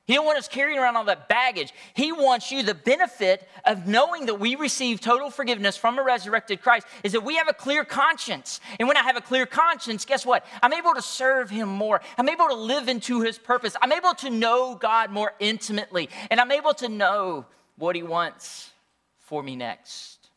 He 0.05 0.15
don't 0.15 0.25
want 0.25 0.37
us 0.37 0.49
carrying 0.49 0.77
around 0.77 0.97
all 0.97 1.05
that 1.05 1.29
baggage. 1.29 1.73
He 1.93 2.11
wants 2.11 2.51
you 2.51 2.61
the 2.61 2.73
benefit 2.73 3.47
of 3.63 3.87
knowing 3.87 4.25
that 4.25 4.35
we 4.35 4.55
receive 4.55 4.99
total 4.99 5.29
forgiveness 5.29 5.77
from 5.77 5.97
a 5.97 6.03
resurrected 6.03 6.61
Christ 6.61 6.87
is 7.03 7.13
that 7.13 7.23
we 7.23 7.35
have 7.37 7.47
a 7.47 7.53
clear 7.53 7.85
conscience. 7.85 8.59
And 8.79 8.87
when 8.89 8.97
I 8.97 9.03
have 9.03 9.15
a 9.15 9.21
clear 9.21 9.45
conscience, 9.45 10.03
guess 10.03 10.25
what? 10.25 10.45
I'm 10.61 10.73
able 10.73 10.93
to 10.93 11.01
serve 11.01 11.49
him 11.49 11.69
more. 11.69 12.01
I'm 12.17 12.27
able 12.27 12.49
to 12.49 12.55
live 12.55 12.89
into 12.89 13.21
his 13.21 13.37
purpose. 13.37 13.77
I'm 13.81 13.93
able 13.93 14.13
to 14.15 14.29
know 14.29 14.75
God 14.75 15.09
more 15.09 15.33
intimately. 15.39 16.09
And 16.29 16.41
I'm 16.41 16.51
able 16.51 16.73
to 16.75 16.89
know 16.89 17.45
what 17.77 17.95
he 17.95 18.03
wants 18.03 18.71
for 19.19 19.41
me 19.41 19.55
next. 19.55 20.29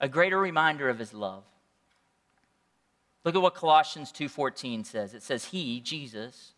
A 0.00 0.08
greater 0.08 0.38
reminder 0.38 0.88
of 0.88 1.00
his 1.00 1.12
love. 1.12 1.42
Look 3.24 3.34
at 3.34 3.42
what 3.42 3.54
Colossians 3.54 4.12
2:14 4.12 4.84
says. 4.84 5.14
It 5.14 5.22
says 5.24 5.46
he, 5.46 5.80
Jesus, 5.80 6.52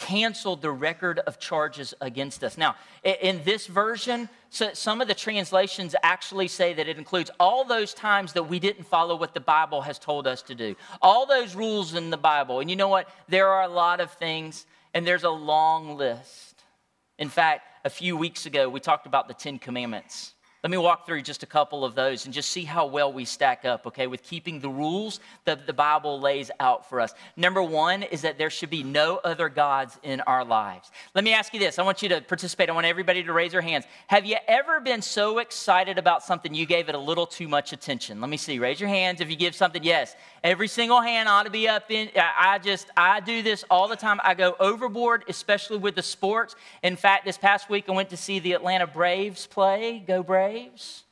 canceled 0.00 0.62
the 0.62 0.70
record 0.70 1.18
of 1.26 1.38
charges 1.38 1.92
against 2.00 2.42
us. 2.42 2.56
Now, 2.56 2.74
in 3.04 3.42
this 3.44 3.66
version, 3.66 4.28
some 4.48 5.00
of 5.02 5.08
the 5.08 5.14
translations 5.14 5.94
actually 6.02 6.48
say 6.48 6.72
that 6.72 6.88
it 6.88 6.96
includes 6.96 7.30
all 7.38 7.64
those 7.64 7.92
times 7.92 8.32
that 8.32 8.44
we 8.44 8.58
didn't 8.58 8.84
follow 8.84 9.14
what 9.14 9.34
the 9.34 9.40
Bible 9.40 9.82
has 9.82 9.98
told 9.98 10.26
us 10.26 10.40
to 10.42 10.54
do, 10.54 10.74
all 11.02 11.26
those 11.26 11.54
rules 11.54 11.94
in 11.94 12.08
the 12.08 12.16
Bible. 12.16 12.60
And 12.60 12.70
you 12.70 12.76
know 12.76 12.88
what? 12.88 13.08
There 13.28 13.48
are 13.48 13.62
a 13.62 13.68
lot 13.68 14.00
of 14.00 14.10
things 14.12 14.66
And 14.94 15.06
there's 15.06 15.24
a 15.24 15.30
long 15.30 15.96
list. 15.96 16.64
In 17.18 17.28
fact, 17.28 17.62
a 17.84 17.90
few 17.90 18.16
weeks 18.16 18.46
ago, 18.46 18.68
we 18.68 18.80
talked 18.80 19.06
about 19.06 19.28
the 19.28 19.34
Ten 19.34 19.58
Commandments. 19.58 20.34
Let 20.62 20.70
me 20.70 20.76
walk 20.76 21.06
through 21.06 21.22
just 21.22 21.42
a 21.42 21.46
couple 21.46 21.86
of 21.86 21.94
those 21.94 22.26
and 22.26 22.34
just 22.34 22.50
see 22.50 22.64
how 22.64 22.84
well 22.84 23.10
we 23.10 23.24
stack 23.24 23.64
up, 23.64 23.86
okay, 23.86 24.06
with 24.06 24.22
keeping 24.22 24.60
the 24.60 24.68
rules 24.68 25.18
that 25.46 25.66
the 25.66 25.72
Bible 25.72 26.20
lays 26.20 26.50
out 26.60 26.86
for 26.86 27.00
us. 27.00 27.14
Number 27.34 27.62
one 27.62 28.02
is 28.02 28.20
that 28.22 28.36
there 28.36 28.50
should 28.50 28.68
be 28.68 28.82
no 28.82 29.16
other 29.24 29.48
gods 29.48 29.98
in 30.02 30.20
our 30.22 30.44
lives. 30.44 30.90
Let 31.14 31.24
me 31.24 31.32
ask 31.32 31.54
you 31.54 31.60
this. 31.60 31.78
I 31.78 31.82
want 31.82 32.02
you 32.02 32.10
to 32.10 32.20
participate. 32.20 32.68
I 32.68 32.72
want 32.72 32.86
everybody 32.86 33.22
to 33.22 33.32
raise 33.32 33.52
their 33.52 33.62
hands. 33.62 33.86
Have 34.08 34.26
you 34.26 34.36
ever 34.46 34.80
been 34.80 35.00
so 35.00 35.38
excited 35.38 35.96
about 35.96 36.22
something 36.22 36.54
you 36.54 36.66
gave 36.66 36.90
it 36.90 36.94
a 36.94 36.98
little 36.98 37.26
too 37.26 37.48
much 37.48 37.72
attention? 37.72 38.20
Let 38.20 38.28
me 38.28 38.36
see. 38.36 38.58
Raise 38.58 38.80
your 38.80 38.90
hands 38.90 39.22
if 39.22 39.30
you 39.30 39.36
give 39.36 39.54
something. 39.54 39.82
Yes. 39.82 40.14
Every 40.42 40.68
single 40.68 41.02
hand 41.02 41.28
ought 41.28 41.42
to 41.42 41.50
be 41.50 41.68
up 41.68 41.90
in. 41.90 42.08
I 42.16 42.58
just, 42.58 42.88
I 42.96 43.20
do 43.20 43.42
this 43.42 43.62
all 43.70 43.88
the 43.88 43.96
time. 43.96 44.20
I 44.24 44.32
go 44.32 44.56
overboard, 44.58 45.24
especially 45.28 45.76
with 45.76 45.94
the 45.96 46.02
sports. 46.02 46.56
In 46.82 46.96
fact, 46.96 47.26
this 47.26 47.36
past 47.36 47.68
week 47.68 47.84
I 47.88 47.92
went 47.92 48.08
to 48.10 48.16
see 48.16 48.38
the 48.38 48.52
Atlanta 48.52 48.86
Braves 48.86 49.46
play. 49.46 50.02
Go 50.06 50.22
Braves. 50.22 51.04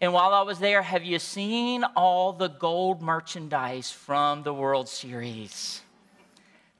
And 0.00 0.12
while 0.12 0.34
I 0.34 0.42
was 0.42 0.58
there, 0.58 0.82
have 0.82 1.04
you 1.04 1.20
seen 1.20 1.84
all 1.94 2.32
the 2.32 2.48
gold 2.48 3.00
merchandise 3.02 3.92
from 3.92 4.42
the 4.42 4.52
World 4.52 4.88
Series? 4.88 5.80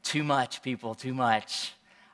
Too 0.03 0.25
much, 0.25 0.61
people, 0.61 0.97
too 0.97 1.15
much. 1.15 1.73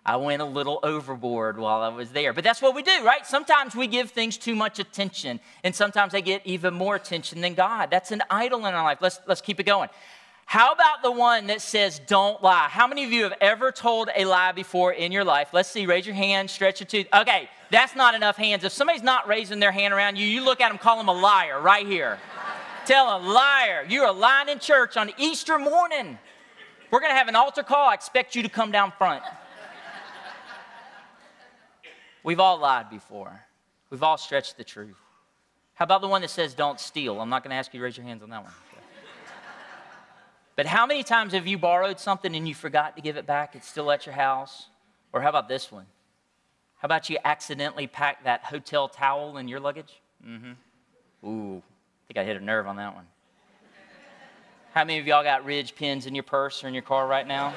I 0.09 0.17
went 0.17 0.41
a 0.41 0.47
little 0.47 0.81
overboard 0.83 1.59
while 1.59 1.83
I 1.83 1.89
was 1.89 2.13
there. 2.13 2.33
But 2.33 2.43
that's 2.43 2.63
what 2.63 2.75
we 2.75 2.83
do, 2.83 3.05
right? 3.05 3.27
Sometimes 3.27 3.77
we 3.77 3.87
give 3.87 4.11
things 4.11 4.39
too 4.39 4.55
much 4.55 4.79
attention, 4.79 5.39
and 5.63 5.75
sometimes 5.75 6.13
they 6.13 6.23
get 6.23 6.41
even 6.47 6.73
more 6.73 6.97
attention 6.97 7.43
than 7.43 7.53
God. 7.53 7.91
That's 7.91 8.11
an 8.11 8.23
idol 8.31 8.61
in 8.65 8.73
our 8.73 8.83
life. 8.83 8.99
Let's, 9.03 9.21
let's 9.27 9.43
keep 9.43 9.61
it 9.61 9.65
going. 9.65 9.91
How 10.47 10.73
about 10.73 11.03
the 11.03 11.13
one 11.13 11.49
that 11.49 11.61
says, 11.61 12.01
don't 12.07 12.43
lie? 12.43 12.69
How 12.71 12.87
many 12.87 13.05
of 13.05 13.13
you 13.13 13.25
have 13.25 13.35
ever 13.43 13.71
told 13.71 14.09
a 14.17 14.25
lie 14.25 14.53
before 14.53 14.95
in 14.95 15.13
your 15.13 15.25
life? 15.25 15.51
Let's 15.53 15.69
see, 15.69 15.85
raise 15.85 16.07
your 16.07 16.15
hand, 16.15 16.49
stretch 16.49 16.81
your 16.81 16.87
tooth. 16.87 17.07
Okay, 17.13 17.51
that's 17.71 17.95
not 17.95 18.15
enough 18.15 18.39
hands. 18.39 18.65
If 18.65 18.73
somebody's 18.73 19.03
not 19.03 19.29
raising 19.29 19.61
their 19.61 19.73
hand 19.73 19.93
around 19.93 20.17
you, 20.17 20.27
you 20.27 20.43
look 20.43 20.63
at 20.63 20.71
them, 20.71 20.79
call 20.79 20.97
them 20.97 21.09
a 21.09 21.13
liar 21.13 21.61
right 21.61 21.87
here. 21.87 22.19
Tell 22.87 23.15
a 23.15 23.21
liar, 23.21 23.85
you're 23.87 24.07
a 24.07 24.13
lying 24.13 24.49
in 24.49 24.59
church 24.59 24.97
on 24.97 25.11
Easter 25.19 25.59
morning. 25.59 26.19
We're 26.91 27.01
going 27.01 27.13
to 27.13 27.19
have 27.19 27.29
an 27.29 27.37
altar 27.37 27.63
call. 27.63 27.91
I 27.91 27.93
expect 27.93 28.35
you 28.35 28.43
to 28.43 28.49
come 28.49 28.73
down 28.73 28.95
front. 28.97 29.23
We've 32.29 32.41
all 32.41 32.59
lied 32.59 32.91
before, 32.91 33.41
we've 33.89 34.03
all 34.03 34.19
stretched 34.19 34.59
the 34.59 34.63
truth. 34.63 34.99
How 35.73 35.85
about 35.85 36.03
the 36.03 36.09
one 36.09 36.21
that 36.21 36.29
says, 36.29 36.53
don't 36.53 36.79
steal? 36.79 37.23
I'm 37.23 37.31
not 37.31 37.43
going 37.43 37.53
to 37.53 37.57
ask 37.57 37.73
you 37.73 37.81
to 37.81 37.85
raise 37.85 37.97
your 37.97 38.05
hands 38.05 38.23
on 38.23 38.29
that 38.29 38.45
one. 38.45 38.53
But 40.55 40.67
how 40.67 40.85
many 40.85 41.03
times 41.05 41.33
have 41.33 41.47
you 41.47 41.57
borrowed 41.57 41.99
something 41.99 42.37
and 42.37 42.47
you 42.47 42.55
forgot 42.55 42.97
to 42.97 43.03
give 43.03 43.17
it 43.17 43.25
back? 43.25 43.57
It's 43.57 43.67
still 43.67 43.91
at 43.91 44.05
your 44.05 44.15
house? 44.15 44.69
Or 45.15 45.23
how 45.23 45.31
about 45.31 45.49
this 45.49 45.73
one? 45.73 45.87
How 46.77 46.85
about 46.85 47.09
you 47.09 47.17
accidentally 47.25 47.87
pack 47.87 48.25
that 48.25 48.45
hotel 48.45 48.89
towel 48.89 49.39
in 49.39 49.49
your 49.49 49.59
luggage? 49.59 50.03
Mm-hmm. 50.23 51.27
Ooh, 51.27 51.57
I 51.57 52.13
think 52.13 52.19
I 52.19 52.25
hit 52.25 52.37
a 52.37 52.45
nerve 52.45 52.67
on 52.67 52.77
that 52.77 52.95
one. 52.95 53.07
How 54.75 54.85
many 54.85 54.99
of 54.99 55.07
y'all 55.07 55.25
got 55.25 55.47
ridge 55.47 55.75
pins 55.75 56.05
in 56.05 56.15
your 56.15 56.25
purse 56.25 56.63
or 56.63 56.69
in 56.69 56.75
your 56.75 56.83
car 56.83 57.07
right 57.07 57.27
now? 57.27 57.55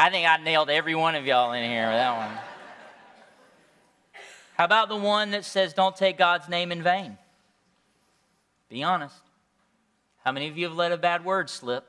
I 0.00 0.10
think 0.10 0.28
I 0.28 0.36
nailed 0.36 0.70
every 0.70 0.94
one 0.94 1.16
of 1.16 1.26
y'all 1.26 1.52
in 1.52 1.68
here 1.68 1.86
with 1.86 1.96
that 1.96 2.16
one. 2.16 2.38
How 4.56 4.64
about 4.64 4.88
the 4.88 4.96
one 4.96 5.32
that 5.32 5.44
says, 5.44 5.74
don't 5.74 5.96
take 5.96 6.16
God's 6.16 6.48
name 6.48 6.70
in 6.70 6.84
vain? 6.84 7.18
Be 8.68 8.84
honest. 8.84 9.16
How 10.24 10.30
many 10.30 10.46
of 10.46 10.56
you 10.56 10.68
have 10.68 10.76
let 10.76 10.92
a 10.92 10.96
bad 10.96 11.24
word 11.24 11.50
slip? 11.50 11.84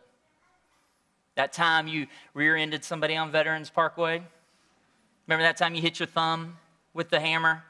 That 1.35 1.53
time 1.53 1.87
you 1.87 2.07
rear 2.33 2.55
ended 2.55 2.83
somebody 2.83 3.15
on 3.15 3.31
Veterans 3.31 3.69
Parkway? 3.69 4.23
Remember 5.27 5.43
that 5.43 5.57
time 5.57 5.75
you 5.75 5.81
hit 5.83 5.99
your 5.99 6.07
thumb 6.07 6.57
with 6.95 7.09
the 7.09 7.19
hammer? 7.19 7.63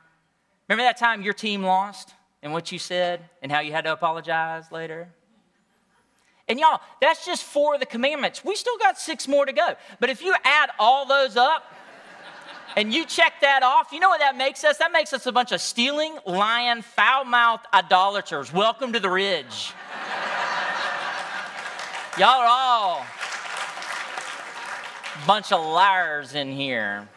Remember 0.70 0.84
that 0.84 0.98
time 0.98 1.22
your 1.22 1.34
team 1.34 1.64
lost 1.64 2.14
and 2.42 2.54
what 2.54 2.72
you 2.72 2.80
said 2.80 3.30
and 3.42 3.52
how 3.52 3.60
you 3.60 3.74
had 3.74 3.84
to 3.84 3.92
apologize 3.92 4.72
later? 4.72 5.10
And 6.50 6.60
y'all, 6.60 6.82
that's 7.00 7.26
just 7.26 7.44
four 7.44 7.76
of 7.76 7.80
the 7.80 7.86
commandments. 7.86 8.44
We 8.44 8.56
still 8.56 8.78
got 8.80 8.98
six 8.98 9.28
more 9.28 9.46
to 9.46 9.54
go. 9.54 9.76
But 10.00 10.10
if 10.10 10.24
you 10.24 10.36
add 10.44 10.72
all 10.80 11.06
those 11.06 11.38
up, 11.38 11.64
and 12.76 12.94
you 12.94 13.06
check 13.06 13.34
that 13.42 13.64
off, 13.64 13.92
you 13.92 14.00
know 14.00 14.10
what 14.10 14.20
that 14.20 14.38
makes 14.38 14.64
us? 14.64 14.78
That 14.78 14.92
makes 14.92 15.12
us 15.12 15.26
a 15.26 15.32
bunch 15.32 15.52
of 15.52 15.60
stealing, 15.60 16.18
lying, 16.26 16.82
foul 16.82 17.26
mouthed 17.26 17.66
idolaters. 17.74 18.54
Welcome 18.54 18.94
to 18.94 19.00
the 19.00 19.10
ridge. 19.10 19.74
Y'all 22.18 22.42
are 22.42 22.48
all 22.48 23.06
a 25.22 25.28
bunch 25.28 25.52
of 25.52 25.66
liars 25.66 26.36
in 26.36 26.52
here. 26.52 27.08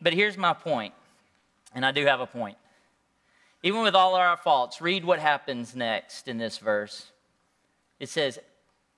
But 0.00 0.12
here's 0.12 0.36
my 0.36 0.52
point, 0.52 0.94
and 1.74 1.84
I 1.84 1.92
do 1.92 2.04
have 2.06 2.20
a 2.20 2.26
point. 2.26 2.56
Even 3.62 3.82
with 3.82 3.94
all 3.94 4.14
our 4.14 4.36
faults, 4.36 4.80
read 4.80 5.04
what 5.04 5.18
happens 5.18 5.74
next 5.74 6.28
in 6.28 6.38
this 6.38 6.58
verse. 6.58 7.10
It 7.98 8.08
says, 8.08 8.38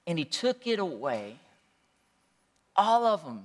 And 0.06 0.18
he 0.18 0.24
took 0.24 0.66
it 0.66 0.78
away 0.78 1.38
all 2.76 3.06
of 3.06 3.24
them. 3.24 3.44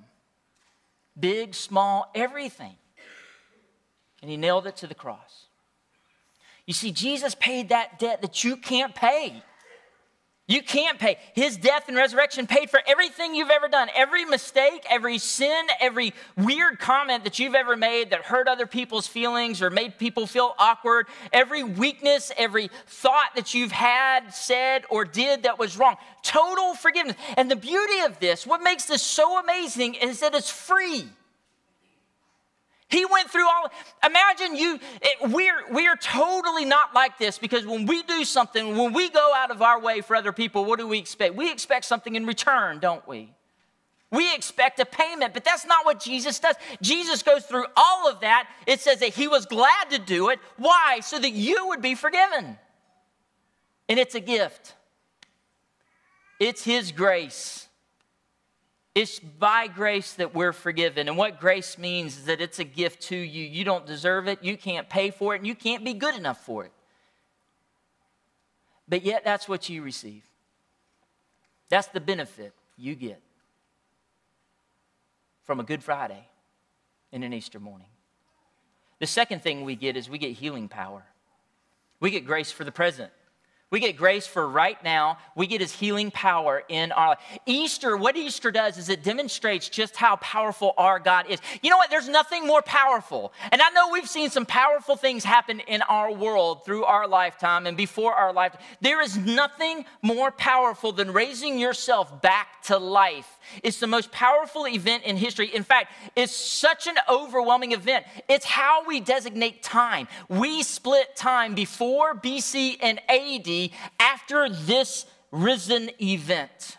Big, 1.20 1.56
small, 1.56 2.12
everything. 2.14 2.76
And 4.22 4.30
he 4.30 4.38
nailed 4.38 4.68
it 4.68 4.78
to 4.78 4.88
the 4.88 4.96
cross. 4.96 5.46
You 6.66 6.74
see, 6.74 6.92
Jesus 6.92 7.36
paid 7.36 7.70
that 7.70 8.00
debt 8.00 8.22
that 8.22 8.44
you 8.44 8.58
can't 8.58 8.96
pay. 8.96 9.44
You 10.48 10.62
can't 10.62 11.00
pay. 11.00 11.18
His 11.34 11.58
death 11.58 11.86
and 11.88 11.98
resurrection 11.98 12.46
paid 12.46 12.70
for 12.70 12.80
everything 12.86 13.34
you've 13.34 13.50
ever 13.50 13.68
done. 13.68 13.90
Every 13.96 14.26
mistake, 14.26 14.86
every 14.88 15.18
sin, 15.18 15.66
every 15.82 16.14
weird 16.38 16.78
comment 16.78 17.24
that 17.24 17.40
you've 17.40 17.56
ever 17.56 17.76
made 17.76 18.12
that 18.12 18.22
hurt 18.22 18.48
other 18.48 18.68
people's 18.68 19.08
feelings 19.08 19.64
or 19.64 19.72
made 19.72 19.98
people 19.98 20.28
feel 20.28 20.54
awkward, 20.60 21.08
every 21.34 21.64
weakness, 21.64 22.32
every 22.38 22.70
thought 22.86 23.30
that 23.36 23.56
you've 23.56 23.72
had, 23.72 24.36
said, 24.36 24.84
or 24.92 25.04
did 25.04 25.44
that 25.44 25.58
was 25.58 25.78
wrong. 25.78 25.96
Total 26.22 26.76
forgiveness. 26.76 27.16
And 27.38 27.50
the 27.50 27.56
beauty 27.56 28.02
of 28.02 28.20
this, 28.20 28.46
what 28.46 28.62
makes 28.62 28.86
this 28.86 29.02
so 29.02 29.40
amazing, 29.40 29.96
is 29.96 30.20
that 30.20 30.36
it's 30.36 30.52
free. 30.52 31.06
He 32.96 33.04
went 33.04 33.30
through 33.30 33.46
all. 33.46 33.70
Imagine 34.06 34.56
you. 34.56 34.80
It, 35.02 35.30
we're 35.30 35.70
we're 35.70 35.98
totally 35.98 36.64
not 36.64 36.94
like 36.96 37.18
this 37.18 37.38
because 37.38 37.66
when 37.66 37.86
we 37.86 38.04
do 38.04 38.24
something, 38.24 38.78
when 38.78 38.94
we 38.94 39.10
go 39.10 39.34
out 39.36 39.52
of 39.52 39.62
our 39.62 39.82
way 39.82 40.00
for 40.00 40.16
other 40.16 40.32
people, 40.32 40.64
what 40.64 40.80
do 40.80 40.88
we 40.88 40.98
expect? 40.98 41.36
We 41.36 41.52
expect 41.52 41.84
something 41.84 42.16
in 42.16 42.26
return, 42.26 42.80
don't 42.80 43.06
we? 43.06 43.34
We 44.12 44.34
expect 44.34 44.80
a 44.80 44.86
payment, 44.86 45.34
but 45.34 45.44
that's 45.44 45.66
not 45.66 45.86
what 45.86 46.00
Jesus 46.00 46.40
does. 46.40 46.56
Jesus 46.82 47.22
goes 47.22 47.44
through 47.46 47.66
all 47.76 48.10
of 48.10 48.22
that. 48.22 48.48
It 48.66 48.80
says 48.80 49.00
that 49.02 49.14
he 49.14 49.28
was 49.28 49.46
glad 49.46 49.90
to 49.90 50.00
do 50.00 50.30
it. 50.30 50.40
Why? 50.56 51.02
So 51.02 51.20
that 51.20 51.32
you 51.34 51.68
would 51.68 51.82
be 51.82 51.96
forgiven. 51.96 52.58
And 53.90 54.00
it's 54.00 54.16
a 54.16 54.22
gift. 54.22 54.74
It's 56.40 56.64
his 56.64 56.94
grace. 56.94 57.65
It's 58.96 59.20
by 59.20 59.68
grace 59.68 60.14
that 60.14 60.34
we're 60.34 60.54
forgiven. 60.54 61.10
And 61.10 61.18
what 61.18 61.42
grace 61.42 61.78
means 61.78 62.18
is 62.18 62.26
that 62.26 62.40
it's 62.40 62.60
a 62.60 62.64
gift 62.64 63.02
to 63.04 63.16
you. 63.16 63.44
You 63.44 63.66
don't 63.66 63.86
deserve 63.86 64.30
it, 64.30 64.42
you 64.42 64.58
can't 64.58 64.90
pay 64.90 65.12
for 65.12 65.36
it, 65.36 65.40
and 65.40 65.48
you 65.48 65.54
can't 65.54 65.84
be 65.84 65.94
good 65.94 66.16
enough 66.16 66.44
for 66.46 66.64
it. 66.64 66.72
But 68.88 69.04
yet, 69.04 69.26
that's 69.26 69.50
what 69.50 69.68
you 69.68 69.82
receive. 69.82 70.24
That's 71.70 71.88
the 71.88 72.00
benefit 72.00 72.54
you 72.78 72.96
get 72.96 73.22
from 75.44 75.60
a 75.60 75.64
Good 75.64 75.84
Friday 75.84 76.28
and 77.12 77.24
an 77.24 77.34
Easter 77.34 77.60
morning. 77.60 77.88
The 79.00 79.08
second 79.08 79.42
thing 79.42 79.66
we 79.66 79.76
get 79.76 79.98
is 79.98 80.10
we 80.10 80.18
get 80.18 80.32
healing 80.32 80.70
power. 80.70 81.04
We 82.00 82.12
get 82.12 82.26
grace 82.26 82.52
for 82.52 82.64
the 82.64 82.72
present. 82.72 83.12
We 83.72 83.80
get 83.80 83.98
grace 83.98 84.28
for 84.28 84.48
right 84.48 84.82
now. 84.84 85.18
We 85.36 85.48
get 85.48 85.60
his 85.60 85.74
healing 85.74 86.12
power 86.12 86.64
in 86.70 86.92
our 86.92 87.10
life. 87.10 87.20
Easter, 87.48 87.98
what 87.98 88.16
Easter 88.16 88.52
does 88.52 88.78
is 88.78 88.90
it 88.90 89.04
demonstrates 89.04 89.70
just 89.70 89.96
how 89.96 90.18
powerful 90.18 90.76
our 90.78 91.00
God 91.00 91.26
is. 91.30 91.40
You 91.64 91.72
know 91.72 91.78
what? 91.78 91.90
There's 91.90 92.08
nothing 92.08 92.46
more 92.46 92.62
powerful. 92.62 93.34
And 93.52 93.64
I 93.64 93.70
know 93.72 93.90
we've 93.92 94.08
seen 94.08 94.30
some 94.30 94.46
powerful 94.46 94.96
things 94.96 95.24
happen 95.24 95.62
in 95.62 95.82
our 95.84 96.12
world 96.12 96.64
through 96.64 96.84
our 96.84 97.08
lifetime 97.08 97.66
and 97.66 97.76
before 97.76 98.14
our 98.14 98.32
lifetime. 98.32 98.62
There 98.82 99.02
is 99.02 99.18
nothing 99.18 99.86
more 100.04 100.30
powerful 100.30 100.92
than 100.92 101.12
raising 101.12 101.58
yourself 101.58 102.22
back 102.22 102.62
to 102.66 102.78
life. 102.78 103.40
It's 103.64 103.80
the 103.80 103.88
most 103.88 104.12
powerful 104.12 104.68
event 104.68 105.04
in 105.04 105.18
history. 105.18 105.48
In 105.48 105.64
fact, 105.64 105.92
it's 106.16 106.36
such 106.36 106.86
an 106.88 106.96
overwhelming 107.10 107.72
event. 107.72 108.06
It's 108.30 108.46
how 108.46 108.86
we 108.86 109.00
designate 109.00 109.64
time. 109.64 110.08
We 110.30 110.62
split 110.62 111.16
time 111.16 111.56
before 111.56 112.14
BC 112.14 112.78
and 112.82 113.00
AD 113.10 113.55
after 114.00 114.50
this 114.50 115.06
risen 115.32 115.90
event. 116.02 116.78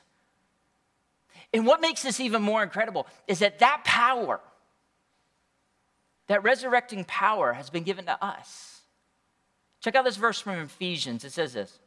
And 1.52 1.66
what 1.66 1.80
makes 1.80 2.02
this 2.02 2.20
even 2.20 2.42
more 2.42 2.62
incredible 2.62 3.06
is 3.26 3.38
that 3.38 3.60
that 3.60 3.82
power, 3.84 4.40
that 6.26 6.42
resurrecting 6.42 7.04
power, 7.04 7.52
has 7.52 7.70
been 7.70 7.82
given 7.82 8.06
to 8.06 8.24
us. 8.24 8.80
Check 9.80 9.94
out 9.94 10.04
this 10.04 10.16
verse 10.16 10.40
from 10.40 10.58
Ephesians. 10.58 11.24
It 11.24 11.32
says 11.32 11.52
this 11.52 11.78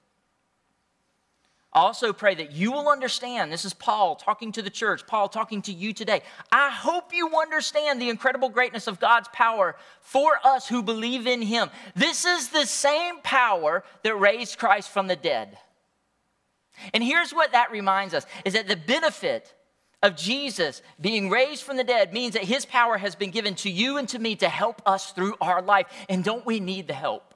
also 1.71 2.13
pray 2.13 2.33
that 2.35 2.51
you 2.51 2.71
will 2.71 2.89
understand. 2.89 3.51
This 3.51 3.65
is 3.65 3.73
Paul 3.73 4.15
talking 4.15 4.51
to 4.53 4.61
the 4.61 4.69
church, 4.71 5.05
Paul 5.05 5.29
talking 5.29 5.61
to 5.63 5.71
you 5.71 5.93
today. 5.93 6.23
I 6.51 6.69
hope 6.69 7.13
you 7.13 7.29
understand 7.39 8.01
the 8.01 8.09
incredible 8.09 8.49
greatness 8.49 8.87
of 8.87 8.99
God's 8.99 9.29
power 9.33 9.75
for 10.01 10.39
us 10.43 10.67
who 10.67 10.81
believe 10.81 11.27
in 11.27 11.41
him. 11.41 11.69
This 11.95 12.25
is 12.25 12.49
the 12.49 12.65
same 12.65 13.19
power 13.21 13.83
that 14.03 14.15
raised 14.15 14.57
Christ 14.57 14.89
from 14.89 15.07
the 15.07 15.15
dead. 15.15 15.57
And 16.93 17.03
here's 17.03 17.33
what 17.33 17.51
that 17.51 17.71
reminds 17.71 18.13
us 18.13 18.25
is 18.45 18.53
that 18.53 18.67
the 18.67 18.75
benefit 18.75 19.53
of 20.01 20.15
Jesus 20.15 20.81
being 20.99 21.29
raised 21.29 21.63
from 21.63 21.77
the 21.77 21.83
dead 21.83 22.13
means 22.13 22.33
that 22.33 22.45
his 22.45 22.65
power 22.65 22.97
has 22.97 23.15
been 23.15 23.31
given 23.31 23.53
to 23.55 23.69
you 23.69 23.97
and 23.97 24.07
to 24.09 24.17
me 24.17 24.35
to 24.37 24.49
help 24.49 24.81
us 24.85 25.11
through 25.11 25.35
our 25.41 25.61
life. 25.61 25.87
And 26.07 26.23
don't 26.23 26.45
we 26.45 26.59
need 26.59 26.87
the 26.87 26.93
help? 26.93 27.35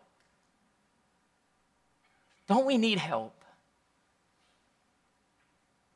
Don't 2.47 2.65
we 2.65 2.77
need 2.77 2.97
help? 2.97 3.42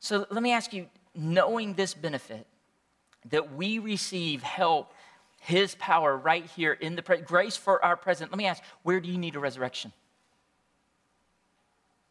So 0.00 0.26
let 0.30 0.42
me 0.42 0.52
ask 0.52 0.72
you 0.72 0.86
knowing 1.14 1.74
this 1.74 1.94
benefit, 1.94 2.46
that 3.30 3.54
we 3.54 3.78
receive 3.78 4.42
help, 4.42 4.92
His 5.40 5.74
power 5.76 6.16
right 6.16 6.44
here 6.44 6.72
in 6.72 6.96
the 6.96 7.02
pre- 7.02 7.20
grace 7.20 7.56
for 7.56 7.84
our 7.84 7.96
present. 7.96 8.30
Let 8.30 8.38
me 8.38 8.46
ask, 8.46 8.62
where 8.82 9.00
do 9.00 9.08
you 9.08 9.18
need 9.18 9.36
a 9.36 9.40
resurrection? 9.40 9.92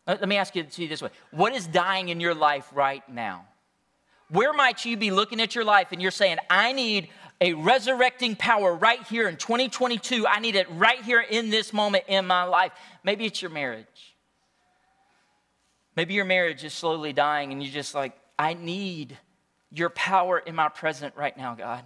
Uh, 0.05 0.17
let 0.19 0.29
me 0.29 0.37
ask 0.37 0.55
you 0.55 0.63
to 0.63 0.87
this 0.87 1.01
way 1.01 1.09
What 1.31 1.53
is 1.53 1.67
dying 1.67 2.09
in 2.09 2.19
your 2.19 2.35
life 2.35 2.69
right 2.73 3.07
now? 3.09 3.45
Where 4.29 4.53
might 4.53 4.83
you 4.83 4.97
be 4.97 5.11
looking 5.11 5.39
at 5.39 5.55
your 5.55 5.63
life 5.63 5.87
and 5.91 6.01
you're 6.01 6.11
saying, 6.11 6.37
I 6.49 6.73
need 6.73 7.09
a 7.39 7.53
resurrecting 7.53 8.35
power 8.35 8.73
right 8.73 9.01
here 9.03 9.29
in 9.29 9.37
2022. 9.37 10.27
I 10.27 10.39
need 10.39 10.55
it 10.55 10.67
right 10.71 11.01
here 11.01 11.21
in 11.21 11.49
this 11.49 11.71
moment 11.71 12.03
in 12.07 12.27
my 12.27 12.43
life. 12.43 12.73
Maybe 13.03 13.25
it's 13.25 13.41
your 13.41 13.51
marriage. 13.51 14.16
Maybe 15.97 16.13
your 16.13 16.25
marriage 16.25 16.63
is 16.63 16.73
slowly 16.73 17.11
dying 17.11 17.51
and 17.51 17.61
you're 17.61 17.73
just 17.73 17.95
like, 17.95 18.15
I 18.37 18.53
need 18.53 19.17
your 19.71 19.89
power 19.89 20.37
in 20.37 20.53
my 20.53 20.69
present 20.69 21.15
right 21.17 21.35
now, 21.35 21.55
God. 21.55 21.83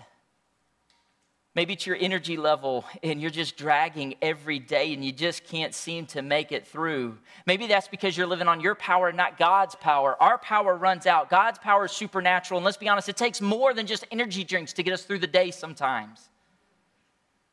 Maybe 1.55 1.73
it's 1.73 1.85
your 1.85 1.97
energy 1.99 2.35
level 2.35 2.83
and 3.03 3.21
you're 3.21 3.31
just 3.31 3.55
dragging 3.55 4.15
every 4.21 4.59
day 4.59 4.93
and 4.93 5.03
you 5.03 5.13
just 5.13 5.45
can't 5.45 5.73
seem 5.73 6.05
to 6.07 6.21
make 6.21 6.51
it 6.51 6.67
through. 6.67 7.17
Maybe 7.45 7.67
that's 7.67 7.87
because 7.87 8.17
you're 8.17 8.27
living 8.27 8.49
on 8.49 8.59
your 8.59 8.75
power, 8.75 9.13
not 9.13 9.37
God's 9.37 9.75
power. 9.75 10.21
Our 10.21 10.37
power 10.37 10.75
runs 10.75 11.05
out. 11.05 11.29
God's 11.29 11.59
power 11.59 11.85
is 11.85 11.93
supernatural. 11.93 12.57
And 12.57 12.65
let's 12.65 12.77
be 12.77 12.89
honest, 12.89 13.07
it 13.07 13.17
takes 13.17 13.39
more 13.39 13.73
than 13.73 13.87
just 13.87 14.05
energy 14.11 14.43
drinks 14.43 14.73
to 14.73 14.83
get 14.83 14.93
us 14.93 15.03
through 15.03 15.19
the 15.19 15.27
day 15.27 15.51
sometimes. 15.51 16.30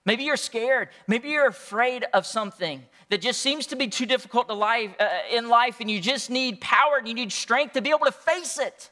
Maybe 0.09 0.25
you're 0.25 0.39
scared. 0.39 0.89
Maybe 1.07 1.29
you're 1.29 1.49
afraid 1.49 2.07
of 2.15 2.25
something 2.25 2.83
that 3.11 3.21
just 3.21 3.43
seems 3.43 3.67
to 3.67 3.77
be 3.77 3.89
too 3.89 4.07
difficult 4.07 4.49
to 4.49 4.55
life, 4.55 4.95
uh, 4.99 5.07
in 5.31 5.51
life, 5.51 5.81
and 5.81 5.91
you 5.91 6.01
just 6.01 6.31
need 6.31 6.63
power 6.63 6.97
and 6.97 7.07
you 7.07 7.13
need 7.13 7.31
strength 7.31 7.75
to 7.75 7.83
be 7.83 7.91
able 7.91 8.07
to 8.07 8.13
face 8.13 8.59
it. 8.59 8.89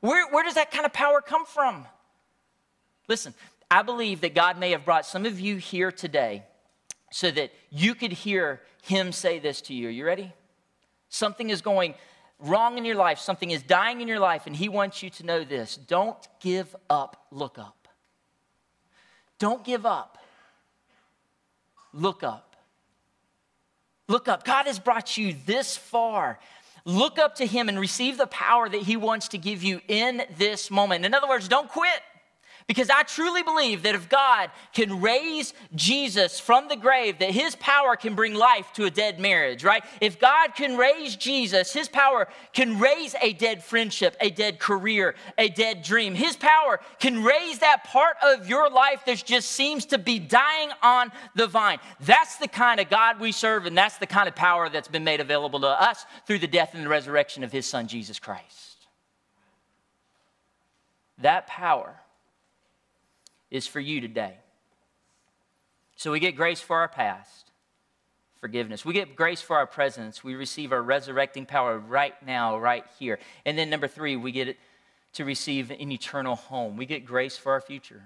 Where, 0.00 0.28
where 0.30 0.42
does 0.42 0.54
that 0.54 0.72
kind 0.72 0.84
of 0.84 0.92
power 0.92 1.20
come 1.20 1.46
from? 1.46 1.86
Listen, 3.06 3.32
I 3.70 3.82
believe 3.82 4.22
that 4.22 4.34
God 4.34 4.58
may 4.58 4.72
have 4.72 4.84
brought 4.84 5.06
some 5.06 5.24
of 5.24 5.38
you 5.38 5.58
here 5.58 5.92
today 5.92 6.42
so 7.12 7.30
that 7.30 7.52
you 7.70 7.94
could 7.94 8.12
hear 8.12 8.60
Him 8.82 9.12
say 9.12 9.38
this 9.38 9.60
to 9.60 9.72
you. 9.72 9.86
Are 9.86 9.92
you 9.92 10.04
ready? 10.04 10.32
Something 11.10 11.48
is 11.48 11.62
going 11.62 11.94
wrong 12.40 12.76
in 12.76 12.84
your 12.84 12.96
life, 12.96 13.20
something 13.20 13.52
is 13.52 13.62
dying 13.62 14.00
in 14.00 14.08
your 14.08 14.18
life, 14.18 14.48
and 14.48 14.56
He 14.56 14.68
wants 14.68 15.00
you 15.00 15.10
to 15.10 15.24
know 15.24 15.44
this. 15.44 15.76
Don't 15.76 16.18
give 16.40 16.74
up, 16.90 17.24
look 17.30 17.56
up. 17.56 17.81
Don't 19.42 19.64
give 19.64 19.84
up. 19.84 20.18
Look 21.92 22.22
up. 22.22 22.54
Look 24.06 24.28
up. 24.28 24.44
God 24.44 24.66
has 24.66 24.78
brought 24.78 25.16
you 25.16 25.34
this 25.46 25.76
far. 25.76 26.38
Look 26.84 27.18
up 27.18 27.34
to 27.36 27.46
Him 27.46 27.68
and 27.68 27.76
receive 27.76 28.18
the 28.18 28.28
power 28.28 28.68
that 28.68 28.82
He 28.82 28.96
wants 28.96 29.26
to 29.28 29.38
give 29.38 29.64
you 29.64 29.80
in 29.88 30.22
this 30.38 30.70
moment. 30.70 31.04
In 31.04 31.12
other 31.12 31.26
words, 31.28 31.48
don't 31.48 31.68
quit. 31.68 31.90
Because 32.66 32.90
I 32.90 33.02
truly 33.02 33.42
believe 33.42 33.82
that 33.82 33.94
if 33.94 34.08
God 34.08 34.50
can 34.72 35.00
raise 35.00 35.52
Jesus 35.74 36.38
from 36.38 36.68
the 36.68 36.76
grave, 36.76 37.18
that 37.18 37.30
his 37.30 37.56
power 37.56 37.96
can 37.96 38.14
bring 38.14 38.34
life 38.34 38.72
to 38.74 38.84
a 38.84 38.90
dead 38.90 39.18
marriage, 39.18 39.64
right? 39.64 39.84
If 40.00 40.20
God 40.20 40.54
can 40.54 40.76
raise 40.76 41.16
Jesus, 41.16 41.72
his 41.72 41.88
power 41.88 42.28
can 42.52 42.78
raise 42.78 43.14
a 43.20 43.32
dead 43.32 43.64
friendship, 43.64 44.16
a 44.20 44.30
dead 44.30 44.58
career, 44.58 45.14
a 45.38 45.48
dead 45.48 45.82
dream. 45.82 46.14
His 46.14 46.36
power 46.36 46.80
can 46.98 47.24
raise 47.24 47.58
that 47.58 47.84
part 47.84 48.16
of 48.22 48.48
your 48.48 48.70
life 48.70 49.04
that 49.06 49.24
just 49.24 49.50
seems 49.50 49.86
to 49.86 49.98
be 49.98 50.18
dying 50.18 50.70
on 50.82 51.10
the 51.34 51.46
vine. 51.46 51.78
That's 52.00 52.36
the 52.36 52.48
kind 52.48 52.80
of 52.80 52.88
God 52.88 53.18
we 53.18 53.32
serve, 53.32 53.66
and 53.66 53.76
that's 53.76 53.98
the 53.98 54.06
kind 54.06 54.28
of 54.28 54.34
power 54.34 54.68
that's 54.68 54.88
been 54.88 55.04
made 55.04 55.20
available 55.20 55.60
to 55.60 55.68
us 55.68 56.06
through 56.26 56.38
the 56.38 56.46
death 56.46 56.74
and 56.74 56.84
the 56.84 56.88
resurrection 56.88 57.42
of 57.44 57.52
his 57.52 57.66
son, 57.66 57.88
Jesus 57.88 58.18
Christ. 58.18 58.86
That 61.18 61.46
power 61.46 62.01
is 63.52 63.66
for 63.66 63.78
you 63.78 64.00
today. 64.00 64.34
So 65.94 66.10
we 66.10 66.18
get 66.18 66.34
grace 66.34 66.60
for 66.60 66.78
our 66.78 66.88
past, 66.88 67.52
forgiveness. 68.40 68.84
We 68.84 68.94
get 68.94 69.14
grace 69.14 69.42
for 69.42 69.56
our 69.56 69.66
presence. 69.66 70.24
We 70.24 70.34
receive 70.34 70.72
our 70.72 70.82
resurrecting 70.82 71.46
power 71.46 71.78
right 71.78 72.14
now, 72.26 72.58
right 72.58 72.84
here. 72.98 73.20
And 73.44 73.56
then 73.56 73.70
number 73.70 73.86
three, 73.86 74.16
we 74.16 74.32
get 74.32 74.48
it 74.48 74.56
to 75.12 75.24
receive 75.26 75.70
an 75.70 75.92
eternal 75.92 76.34
home. 76.34 76.78
We 76.78 76.86
get 76.86 77.04
grace 77.04 77.36
for 77.36 77.52
our 77.52 77.60
future, 77.60 78.02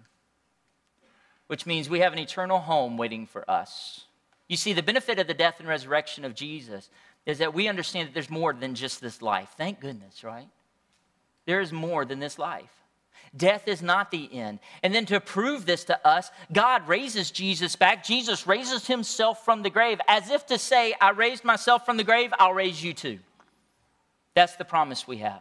which 1.46 1.64
means 1.64 1.88
we 1.88 2.00
have 2.00 2.12
an 2.12 2.18
eternal 2.18 2.58
home 2.58 2.96
waiting 2.96 3.24
for 3.24 3.48
us. 3.48 4.04
You 4.48 4.56
see, 4.56 4.72
the 4.72 4.82
benefit 4.82 5.20
of 5.20 5.28
the 5.28 5.34
death 5.34 5.60
and 5.60 5.68
resurrection 5.68 6.24
of 6.24 6.34
Jesus 6.34 6.90
is 7.24 7.38
that 7.38 7.54
we 7.54 7.68
understand 7.68 8.08
that 8.08 8.14
there's 8.14 8.30
more 8.30 8.52
than 8.52 8.74
just 8.74 9.00
this 9.00 9.22
life. 9.22 9.54
Thank 9.56 9.80
goodness, 9.80 10.24
right? 10.24 10.48
There 11.46 11.60
is 11.60 11.72
more 11.72 12.04
than 12.04 12.18
this 12.18 12.36
life. 12.36 12.85
Death 13.36 13.68
is 13.68 13.82
not 13.82 14.10
the 14.10 14.32
end. 14.32 14.60
And 14.82 14.94
then 14.94 15.06
to 15.06 15.20
prove 15.20 15.66
this 15.66 15.84
to 15.84 16.06
us, 16.06 16.30
God 16.52 16.86
raises 16.88 17.30
Jesus 17.30 17.76
back. 17.76 18.04
Jesus 18.04 18.46
raises 18.46 18.86
himself 18.86 19.44
from 19.44 19.62
the 19.62 19.70
grave 19.70 20.00
as 20.08 20.30
if 20.30 20.46
to 20.46 20.58
say, 20.58 20.94
I 21.00 21.10
raised 21.10 21.44
myself 21.44 21.84
from 21.84 21.96
the 21.96 22.04
grave, 22.04 22.32
I'll 22.38 22.54
raise 22.54 22.82
you 22.82 22.94
too. 22.94 23.18
That's 24.34 24.56
the 24.56 24.64
promise 24.64 25.06
we 25.06 25.18
have. 25.18 25.40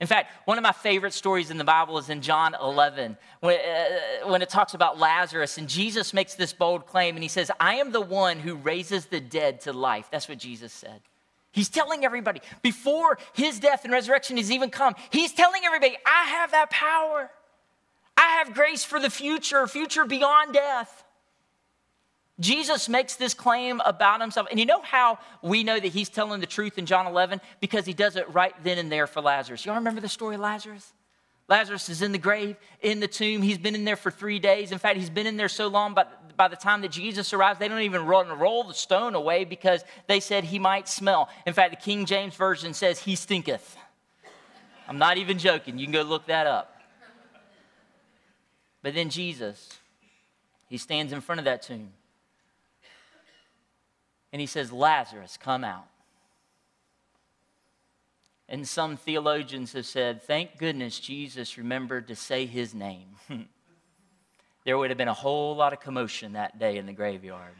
In 0.00 0.06
fact, 0.06 0.30
one 0.46 0.58
of 0.58 0.62
my 0.62 0.72
favorite 0.72 1.12
stories 1.12 1.50
in 1.50 1.58
the 1.58 1.64
Bible 1.64 1.98
is 1.98 2.08
in 2.08 2.22
John 2.22 2.54
11, 2.60 3.16
when, 3.40 3.58
uh, 3.58 4.28
when, 4.28 4.42
it 4.42 4.48
talks 4.48 4.74
about 4.74 4.98
Lazarus, 4.98 5.58
and 5.58 5.68
Jesus 5.68 6.14
makes 6.14 6.34
this 6.34 6.52
bold 6.52 6.86
claim, 6.86 7.16
and 7.16 7.22
he 7.22 7.28
says, 7.28 7.50
I 7.58 7.76
am 7.76 7.90
the 7.90 8.00
one 8.00 8.38
who 8.38 8.54
raises 8.54 9.06
the 9.06 9.20
dead 9.20 9.62
to 9.62 9.72
life. 9.72 10.08
That's 10.12 10.28
what 10.28 10.38
Jesus 10.38 10.72
said. 10.72 11.00
He's 11.52 11.68
telling 11.68 12.04
everybody 12.04 12.40
before 12.62 13.18
his 13.32 13.58
death 13.58 13.84
and 13.84 13.92
resurrection 13.92 14.36
has 14.36 14.50
even 14.50 14.70
come, 14.70 14.94
he's 15.10 15.32
telling 15.32 15.62
everybody, 15.64 15.96
I 16.06 16.24
have 16.24 16.50
that 16.52 16.70
power. 16.70 17.30
I 18.16 18.38
have 18.38 18.54
grace 18.54 18.84
for 18.84 18.98
the 18.98 19.10
future, 19.10 19.66
future 19.66 20.04
beyond 20.04 20.52
death. 20.52 21.04
Jesus 22.40 22.88
makes 22.88 23.16
this 23.16 23.34
claim 23.34 23.80
about 23.84 24.20
himself. 24.20 24.46
And 24.50 24.60
you 24.60 24.66
know 24.66 24.82
how 24.82 25.18
we 25.42 25.64
know 25.64 25.78
that 25.78 25.88
he's 25.88 26.08
telling 26.08 26.40
the 26.40 26.46
truth 26.46 26.78
in 26.78 26.86
John 26.86 27.06
11? 27.06 27.40
Because 27.60 27.84
he 27.84 27.92
does 27.92 28.16
it 28.16 28.32
right 28.32 28.54
then 28.62 28.78
and 28.78 28.92
there 28.92 29.06
for 29.06 29.20
Lazarus. 29.20 29.64
Y'all 29.64 29.74
remember 29.74 30.00
the 30.00 30.08
story 30.08 30.36
of 30.36 30.40
Lazarus? 30.40 30.92
Lazarus 31.48 31.88
is 31.88 32.02
in 32.02 32.12
the 32.12 32.18
grave, 32.18 32.56
in 32.82 33.00
the 33.00 33.08
tomb. 33.08 33.40
He's 33.40 33.58
been 33.58 33.74
in 33.74 33.84
there 33.84 33.96
for 33.96 34.10
three 34.10 34.38
days. 34.38 34.70
In 34.70 34.78
fact, 34.78 34.98
he's 34.98 35.10
been 35.10 35.26
in 35.26 35.38
there 35.38 35.48
so 35.48 35.68
long, 35.68 35.94
but 35.94 36.36
by 36.36 36.46
the 36.46 36.56
time 36.56 36.82
that 36.82 36.90
Jesus 36.90 37.32
arrives, 37.32 37.58
they 37.58 37.68
don't 37.68 37.80
even 37.80 38.04
roll, 38.04 38.24
roll 38.24 38.64
the 38.64 38.74
stone 38.74 39.14
away 39.14 39.44
because 39.44 39.82
they 40.06 40.20
said 40.20 40.44
he 40.44 40.58
might 40.58 40.88
smell. 40.88 41.30
In 41.46 41.54
fact, 41.54 41.70
the 41.70 41.82
King 41.82 42.04
James 42.04 42.34
Version 42.34 42.74
says 42.74 43.00
he 43.00 43.16
stinketh. 43.16 43.76
I'm 44.86 44.98
not 44.98 45.16
even 45.16 45.38
joking. 45.38 45.78
You 45.78 45.86
can 45.86 45.92
go 45.92 46.02
look 46.02 46.26
that 46.26 46.46
up. 46.46 46.74
But 48.82 48.94
then 48.94 49.10
Jesus, 49.10 49.78
he 50.68 50.78
stands 50.78 51.12
in 51.12 51.20
front 51.20 51.40
of 51.40 51.44
that 51.46 51.62
tomb 51.62 51.92
and 54.32 54.40
he 54.40 54.46
says, 54.46 54.70
Lazarus, 54.70 55.38
come 55.40 55.64
out. 55.64 55.86
And 58.48 58.66
some 58.66 58.96
theologians 58.96 59.74
have 59.74 59.84
said, 59.84 60.22
thank 60.22 60.56
goodness 60.56 60.98
Jesus 60.98 61.58
remembered 61.58 62.08
to 62.08 62.16
say 62.16 62.46
his 62.46 62.74
name. 62.74 63.16
there 64.64 64.78
would 64.78 64.90
have 64.90 64.96
been 64.96 65.08
a 65.08 65.14
whole 65.14 65.54
lot 65.54 65.74
of 65.74 65.80
commotion 65.80 66.32
that 66.32 66.58
day 66.58 66.78
in 66.78 66.86
the 66.86 66.92
graveyard. 66.92 67.54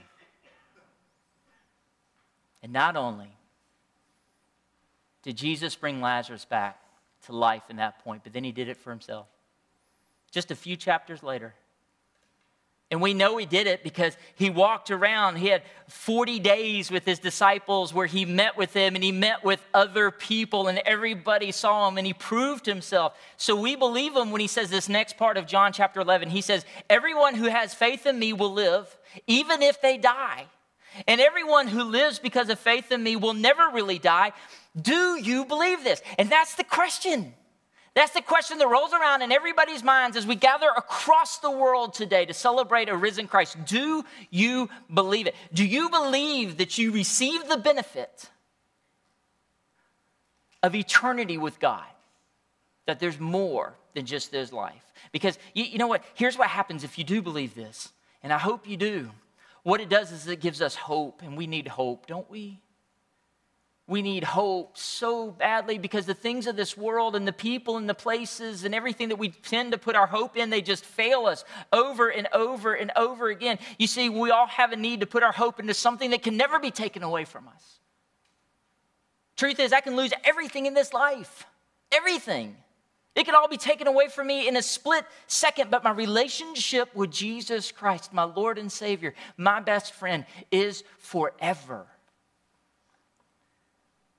And 2.62 2.72
not 2.72 2.96
only 2.96 3.30
did 5.22 5.36
Jesus 5.36 5.76
bring 5.76 6.00
Lazarus 6.00 6.46
back 6.46 6.80
to 7.26 7.32
life 7.32 7.64
in 7.68 7.76
that 7.76 8.02
point, 8.02 8.24
but 8.24 8.32
then 8.32 8.44
he 8.44 8.52
did 8.52 8.68
it 8.68 8.76
for 8.78 8.90
himself. 8.90 9.26
Just 10.30 10.50
a 10.50 10.54
few 10.54 10.76
chapters 10.76 11.22
later, 11.22 11.54
and 12.90 13.02
we 13.02 13.12
know 13.12 13.36
he 13.36 13.44
did 13.44 13.66
it 13.66 13.82
because 13.82 14.16
he 14.34 14.48
walked 14.48 14.90
around. 14.90 15.36
He 15.36 15.48
had 15.48 15.62
40 15.88 16.38
days 16.38 16.90
with 16.90 17.04
his 17.04 17.18
disciples 17.18 17.92
where 17.92 18.06
he 18.06 18.24
met 18.24 18.56
with 18.56 18.72
them 18.72 18.94
and 18.94 19.04
he 19.04 19.12
met 19.12 19.44
with 19.44 19.62
other 19.74 20.10
people, 20.10 20.68
and 20.68 20.78
everybody 20.86 21.52
saw 21.52 21.86
him 21.88 21.98
and 21.98 22.06
he 22.06 22.14
proved 22.14 22.64
himself. 22.64 23.14
So 23.36 23.60
we 23.60 23.76
believe 23.76 24.16
him 24.16 24.30
when 24.30 24.40
he 24.40 24.46
says 24.46 24.70
this 24.70 24.88
next 24.88 25.18
part 25.18 25.36
of 25.36 25.46
John 25.46 25.72
chapter 25.74 26.00
11. 26.00 26.30
He 26.30 26.40
says, 26.40 26.64
Everyone 26.88 27.34
who 27.34 27.48
has 27.48 27.74
faith 27.74 28.06
in 28.06 28.18
me 28.18 28.32
will 28.32 28.52
live, 28.52 28.96
even 29.26 29.60
if 29.60 29.82
they 29.82 29.98
die. 29.98 30.46
And 31.06 31.20
everyone 31.20 31.68
who 31.68 31.84
lives 31.84 32.18
because 32.18 32.48
of 32.48 32.58
faith 32.58 32.90
in 32.90 33.02
me 33.02 33.16
will 33.16 33.34
never 33.34 33.68
really 33.68 33.98
die. 33.98 34.32
Do 34.80 35.16
you 35.16 35.44
believe 35.44 35.84
this? 35.84 36.00
And 36.18 36.30
that's 36.30 36.54
the 36.54 36.64
question. 36.64 37.34
That's 37.98 38.12
the 38.12 38.22
question 38.22 38.58
that 38.58 38.68
rolls 38.68 38.92
around 38.92 39.22
in 39.22 39.32
everybody's 39.32 39.82
minds 39.82 40.16
as 40.16 40.24
we 40.24 40.36
gather 40.36 40.68
across 40.76 41.38
the 41.38 41.50
world 41.50 41.94
today 41.94 42.24
to 42.26 42.32
celebrate 42.32 42.88
a 42.88 42.96
risen 42.96 43.26
Christ. 43.26 43.56
Do 43.64 44.04
you 44.30 44.68
believe 44.94 45.26
it? 45.26 45.34
Do 45.52 45.66
you 45.66 45.90
believe 45.90 46.58
that 46.58 46.78
you 46.78 46.92
receive 46.92 47.48
the 47.48 47.56
benefit 47.56 48.30
of 50.62 50.76
eternity 50.76 51.38
with 51.38 51.58
God? 51.58 51.82
That 52.86 53.00
there's 53.00 53.18
more 53.18 53.74
than 53.94 54.06
just 54.06 54.30
this 54.30 54.52
life? 54.52 54.92
Because 55.10 55.36
you, 55.52 55.64
you 55.64 55.78
know 55.78 55.88
what? 55.88 56.04
Here's 56.14 56.38
what 56.38 56.46
happens 56.46 56.84
if 56.84 56.98
you 56.98 57.04
do 57.04 57.20
believe 57.20 57.56
this, 57.56 57.88
and 58.22 58.32
I 58.32 58.38
hope 58.38 58.68
you 58.68 58.76
do. 58.76 59.10
What 59.64 59.80
it 59.80 59.88
does 59.88 60.12
is 60.12 60.28
it 60.28 60.40
gives 60.40 60.62
us 60.62 60.76
hope, 60.76 61.20
and 61.20 61.36
we 61.36 61.48
need 61.48 61.66
hope, 61.66 62.06
don't 62.06 62.30
we? 62.30 62.60
We 63.88 64.02
need 64.02 64.22
hope 64.22 64.76
so 64.76 65.30
badly 65.30 65.78
because 65.78 66.04
the 66.04 66.12
things 66.12 66.46
of 66.46 66.56
this 66.56 66.76
world 66.76 67.16
and 67.16 67.26
the 67.26 67.32
people 67.32 67.78
and 67.78 67.88
the 67.88 67.94
places 67.94 68.64
and 68.64 68.74
everything 68.74 69.08
that 69.08 69.16
we 69.16 69.30
tend 69.30 69.72
to 69.72 69.78
put 69.78 69.96
our 69.96 70.06
hope 70.06 70.36
in, 70.36 70.50
they 70.50 70.60
just 70.60 70.84
fail 70.84 71.24
us 71.24 71.42
over 71.72 72.10
and 72.10 72.28
over 72.34 72.74
and 72.74 72.92
over 72.96 73.30
again. 73.30 73.58
You 73.78 73.86
see, 73.86 74.10
we 74.10 74.30
all 74.30 74.46
have 74.46 74.72
a 74.72 74.76
need 74.76 75.00
to 75.00 75.06
put 75.06 75.22
our 75.22 75.32
hope 75.32 75.58
into 75.58 75.72
something 75.72 76.10
that 76.10 76.22
can 76.22 76.36
never 76.36 76.60
be 76.60 76.70
taken 76.70 77.02
away 77.02 77.24
from 77.24 77.48
us. 77.48 77.80
Truth 79.38 79.58
is, 79.58 79.72
I 79.72 79.80
can 79.80 79.96
lose 79.96 80.12
everything 80.22 80.66
in 80.66 80.74
this 80.74 80.92
life. 80.92 81.46
Everything. 81.90 82.56
It 83.14 83.24
could 83.24 83.34
all 83.34 83.48
be 83.48 83.56
taken 83.56 83.86
away 83.86 84.08
from 84.08 84.26
me 84.26 84.46
in 84.46 84.56
a 84.58 84.62
split 84.62 85.06
second, 85.28 85.70
but 85.70 85.82
my 85.82 85.92
relationship 85.92 86.94
with 86.94 87.10
Jesus 87.10 87.72
Christ, 87.72 88.12
my 88.12 88.24
Lord 88.24 88.58
and 88.58 88.70
Savior, 88.70 89.14
my 89.38 89.60
best 89.60 89.94
friend, 89.94 90.26
is 90.50 90.84
forever. 90.98 91.86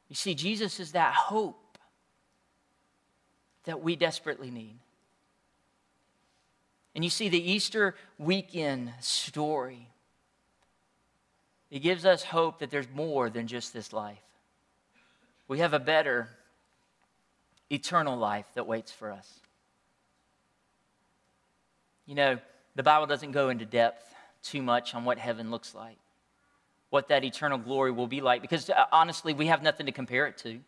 You 0.10 0.15
see, 0.15 0.34
Jesus 0.34 0.80
is 0.80 0.93
that 0.93 1.13
hope 1.13 1.78
that 3.65 3.82
we 3.82 3.95
desperately 3.95 4.50
need. 4.50 4.80
And 6.95 7.04
you 7.04 7.10
see, 7.12 7.30
the 7.30 7.52
Easter 7.52 7.95
weekend 8.17 8.91
story, 9.00 9.88
it 11.69 11.80
gives 11.80 12.06
us 12.06 12.24
hope 12.24 12.60
that 12.60 12.72
there's 12.72 12.89
more 12.93 13.30
than 13.30 13.45
just 13.45 13.72
this 13.72 13.93
life. 13.93 14.17
We 15.48 15.60
have 15.60 15.74
a 15.74 15.80
better 15.80 16.30
eternal 17.69 18.17
life 18.17 18.48
that 18.56 18.65
waits 18.65 18.91
for 18.91 19.12
us. 19.12 19.39
You 22.08 22.15
know, 22.15 22.39
the 22.76 22.82
Bible 22.82 23.06
doesn't 23.06 23.32
go 23.32 23.50
into 23.50 23.65
depth 23.65 24.04
too 24.41 24.63
much 24.63 24.95
on 24.95 25.06
what 25.06 25.19
heaven 25.19 25.52
looks 25.52 25.76
like 25.76 25.98
what 26.89 27.08
that 27.10 27.23
eternal 27.23 27.58
glory 27.58 27.91
will 27.91 28.08
be 28.08 28.21
like 28.21 28.41
because 28.41 28.69
uh, 28.69 28.86
honestly, 28.91 29.34
we 29.34 29.47
have 29.47 29.62
nothing 29.62 29.86
to 29.86 29.91
compare 29.91 30.28
it 30.28 30.38
to. 30.39 30.60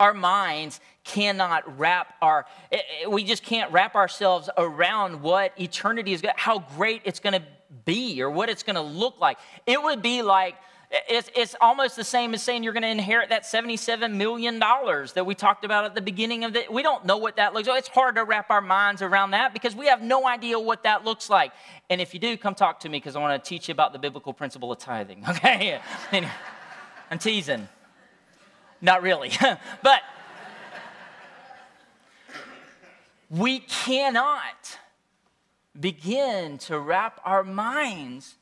Our 0.00 0.14
minds 0.14 0.80
cannot 1.04 1.78
wrap 1.78 2.14
our, 2.20 2.46
eh, 2.72 2.78
eh, 3.02 3.06
we 3.06 3.22
just 3.22 3.44
can't 3.44 3.70
wrap 3.70 3.94
ourselves 3.94 4.50
around 4.58 5.22
what 5.22 5.58
eternity 5.60 6.12
is, 6.12 6.22
how 6.36 6.60
great 6.76 7.02
it's 7.04 7.20
going 7.20 7.40
to 7.40 7.46
be 7.84 8.20
or 8.20 8.30
what 8.30 8.48
it's 8.48 8.62
going 8.62 8.74
to 8.74 8.82
look 8.82 9.20
like. 9.20 9.38
It 9.66 9.80
would 9.80 10.02
be 10.02 10.22
like, 10.22 10.56
it's, 11.08 11.30
it's 11.34 11.56
almost 11.60 11.96
the 11.96 12.04
same 12.04 12.34
as 12.34 12.42
saying 12.42 12.62
you're 12.62 12.72
going 12.72 12.84
to 12.84 12.88
inherit 12.88 13.30
that 13.30 13.42
$77 13.42 14.14
million 14.14 14.58
that 14.58 15.24
we 15.26 15.34
talked 15.34 15.64
about 15.64 15.84
at 15.84 15.94
the 15.94 16.00
beginning 16.00 16.44
of 16.44 16.52
the. 16.52 16.64
We 16.70 16.82
don't 16.82 17.04
know 17.04 17.16
what 17.16 17.36
that 17.36 17.52
looks 17.52 17.66
like. 17.66 17.78
It's 17.78 17.88
hard 17.88 18.14
to 18.14 18.24
wrap 18.24 18.50
our 18.50 18.60
minds 18.60 19.02
around 19.02 19.32
that 19.32 19.52
because 19.52 19.74
we 19.74 19.86
have 19.86 20.02
no 20.02 20.26
idea 20.26 20.58
what 20.58 20.84
that 20.84 21.04
looks 21.04 21.28
like. 21.28 21.52
And 21.90 22.00
if 22.00 22.14
you 22.14 22.20
do, 22.20 22.36
come 22.36 22.54
talk 22.54 22.80
to 22.80 22.88
me 22.88 22.98
because 22.98 23.16
I 23.16 23.20
want 23.20 23.42
to 23.42 23.48
teach 23.48 23.68
you 23.68 23.72
about 23.72 23.92
the 23.92 23.98
biblical 23.98 24.32
principle 24.32 24.70
of 24.70 24.78
tithing, 24.78 25.24
okay? 25.28 25.80
I'm 27.10 27.18
teasing. 27.18 27.68
Not 28.80 29.02
really. 29.02 29.32
but 29.82 30.02
we 33.30 33.58
cannot 33.58 34.78
begin 35.78 36.58
to 36.58 36.78
wrap 36.78 37.20
our 37.24 37.42
minds 37.42 38.36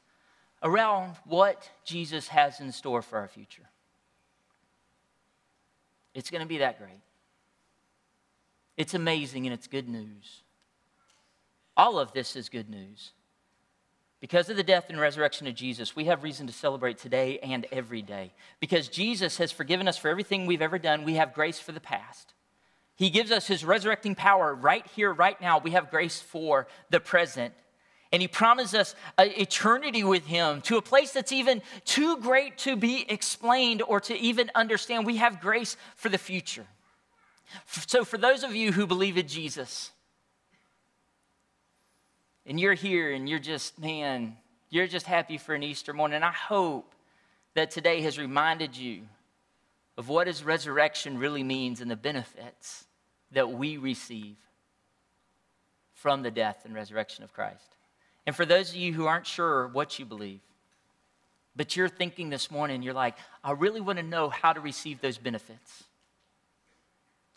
around 0.63 1.17
what 1.25 1.69
Jesus 1.85 2.29
has 2.29 2.61
in 2.61 2.73
store 2.73 3.03
for 3.03 3.19
our 3.19 3.29
future. 3.29 3.69
It's 6.15 6.31
going 6.31 6.43
to 6.43 6.49
be 6.49 6.59
that 6.59 6.79
great. 6.79 7.01
It's 8.77 8.95
amazing 8.95 9.47
and 9.47 9.55
it's 9.55 9.67
good 9.67 9.89
news. 9.89 10.43
All 11.77 11.99
of 11.99 12.13
this 12.13 12.37
is 12.37 12.49
good 12.49 12.69
news. 12.69 13.13
Because 14.21 14.49
of 14.49 14.57
the 14.57 14.63
death 14.63 14.87
and 14.89 15.01
resurrection 15.01 15.49
of 15.49 15.55
Jesus, 15.57 15.97
we 15.97 16.05
have 16.05 16.23
reason 16.23 16.47
to 16.47 16.53
celebrate 16.53 16.99
today 16.99 17.41
and 17.41 17.67
every 17.73 18.03
day. 18.03 18.33
Because 18.61 18.87
Jesus 18.87 19.39
has 19.39 19.51
forgiven 19.51 19.89
us 19.89 19.99
for 19.99 20.09
everything 20.09 20.47
we've 20.47 20.63
ever 20.63 20.79
done, 20.79 21.05
we 21.05 21.15
have 21.15 21.35
grace 21.35 21.59
for 21.59 21.73
the 21.73 21.81
past. 21.81 22.33
He 22.95 23.11
gives 23.11 23.33
us 23.33 23.49
his 23.49 23.65
resurrecting 23.65 24.15
power 24.15 24.55
right 24.55 24.87
here, 24.95 25.13
right 25.13 25.41
now. 25.41 25.59
We 25.59 25.73
have 25.73 25.91
grace 25.91 26.21
for 26.21 26.69
the 26.89 27.01
present 27.01 27.53
and 28.13 28.21
he 28.21 28.29
promises 28.29 28.75
us 28.75 28.95
eternity 29.19 30.05
with 30.05 30.27
him 30.27 30.61
to 30.63 30.77
a 30.77 30.83
place 30.83 31.13
that's 31.13 31.33
even 31.33 31.63
too 31.87 32.19
great 32.19 32.59
to 32.59 32.77
be 32.77 33.07
explained 33.09 33.83
or 33.83 34.01
to 34.01 34.17
even 34.19 34.51
understand. 34.55 35.07
We 35.07 35.17
have 35.17 35.41
grace 35.41 35.79
for 35.97 36.11
the 36.11 36.19
future. 36.19 36.67
So, 37.87 38.05
for 38.05 38.19
those 38.19 38.45
of 38.45 38.55
you 38.55 38.73
who 38.73 38.87
believe 38.87 39.17
in 39.17 39.29
Jesus, 39.29 39.91
and 42.47 42.61
you're 42.61 42.75
here 42.75 43.13
and 43.13 43.29
you're 43.29 43.39
just, 43.39 43.79
man, 43.79 44.37
you're 44.69 44.87
just 44.87 45.07
happy 45.07 45.39
for 45.39 45.55
an 45.55 45.63
Easter 45.63 45.93
morning, 45.93 46.23
I 46.23 46.33
hope 46.33 46.95
that 47.55 47.71
today 47.71 48.01
has 48.03 48.19
reminded 48.19 48.77
you 48.77 49.03
of 49.97 50.09
what 50.09 50.27
his 50.27 50.43
resurrection 50.43 51.19
really 51.19 51.43
means 51.43 51.81
and 51.81 51.91
the 51.91 51.97
benefits 51.97 52.87
that 53.33 53.51
we 53.51 53.77
receive 53.77 54.37
from 55.95 56.23
the 56.23 56.31
death 56.31 56.63
and 56.65 56.75
resurrection 56.75 57.23
of 57.23 57.33
Christ. 57.33 57.77
And 58.27 58.37
for 58.37 58.45
those 58.47 58.71
of 58.71 58.77
you 58.77 58.93
who 58.93 59.07
aren't 59.07 59.27
sure 59.27 59.69
what 59.69 59.99
you 59.99 60.05
believe, 60.05 60.41
but 61.55 61.77
you're 61.77 61.89
thinking 61.89 62.31
this 62.31 62.51
morning, 62.51 62.83
you're 62.83 62.95
like, 62.95 63.17
I 63.45 63.53
really 63.53 63.81
want 63.81 63.99
to 63.99 64.03
know 64.03 64.29
how 64.29 64.53
to 64.53 64.61
receive 64.61 65.01
those 65.01 65.19
benefits. 65.19 65.85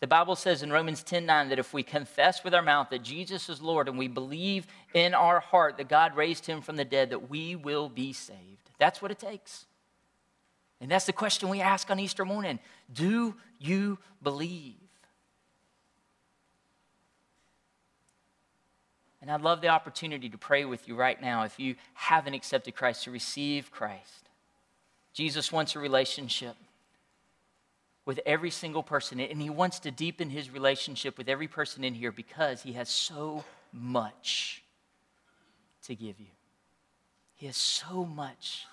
The 0.00 0.06
Bible 0.06 0.36
says 0.36 0.62
in 0.62 0.70
Romans 0.70 1.02
10 1.02 1.26
9 1.26 1.48
that 1.48 1.58
if 1.58 1.72
we 1.72 1.82
confess 1.82 2.44
with 2.44 2.54
our 2.54 2.62
mouth 2.62 2.90
that 2.90 3.02
Jesus 3.02 3.48
is 3.48 3.62
Lord 3.62 3.88
and 3.88 3.98
we 3.98 4.08
believe 4.08 4.66
in 4.94 5.14
our 5.14 5.40
heart 5.40 5.78
that 5.78 5.88
God 5.88 6.16
raised 6.16 6.46
him 6.46 6.60
from 6.60 6.76
the 6.76 6.84
dead, 6.84 7.10
that 7.10 7.30
we 7.30 7.56
will 7.56 7.88
be 7.88 8.12
saved. 8.12 8.70
That's 8.78 9.00
what 9.00 9.10
it 9.10 9.18
takes. 9.18 9.66
And 10.80 10.90
that's 10.90 11.06
the 11.06 11.12
question 11.12 11.48
we 11.48 11.62
ask 11.62 11.90
on 11.90 11.98
Easter 11.98 12.24
morning 12.24 12.58
Do 12.92 13.34
you 13.58 13.98
believe? 14.22 14.74
And 19.26 19.34
I'd 19.34 19.40
love 19.40 19.60
the 19.60 19.70
opportunity 19.70 20.28
to 20.28 20.38
pray 20.38 20.64
with 20.64 20.86
you 20.86 20.94
right 20.94 21.20
now 21.20 21.42
if 21.42 21.58
you 21.58 21.74
haven't 21.94 22.34
accepted 22.34 22.76
Christ, 22.76 23.02
to 23.04 23.10
receive 23.10 23.72
Christ. 23.72 24.28
Jesus 25.12 25.50
wants 25.50 25.74
a 25.74 25.80
relationship 25.80 26.54
with 28.04 28.20
every 28.24 28.52
single 28.52 28.84
person, 28.84 29.18
and 29.18 29.42
he 29.42 29.50
wants 29.50 29.80
to 29.80 29.90
deepen 29.90 30.30
his 30.30 30.48
relationship 30.48 31.18
with 31.18 31.28
every 31.28 31.48
person 31.48 31.82
in 31.82 31.92
here 31.92 32.12
because 32.12 32.62
he 32.62 32.74
has 32.74 32.88
so 32.88 33.42
much 33.72 34.62
to 35.86 35.96
give 35.96 36.20
you. 36.20 36.26
He 37.34 37.46
has 37.46 37.56
so 37.56 38.04
much 38.04 38.64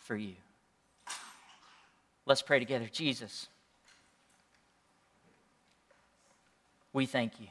for 0.00 0.16
you. 0.16 0.34
Let's 2.26 2.42
pray 2.42 2.58
together. 2.58 2.88
Jesus, 2.92 3.46
we 6.92 7.06
thank 7.06 7.38
you 7.38 7.46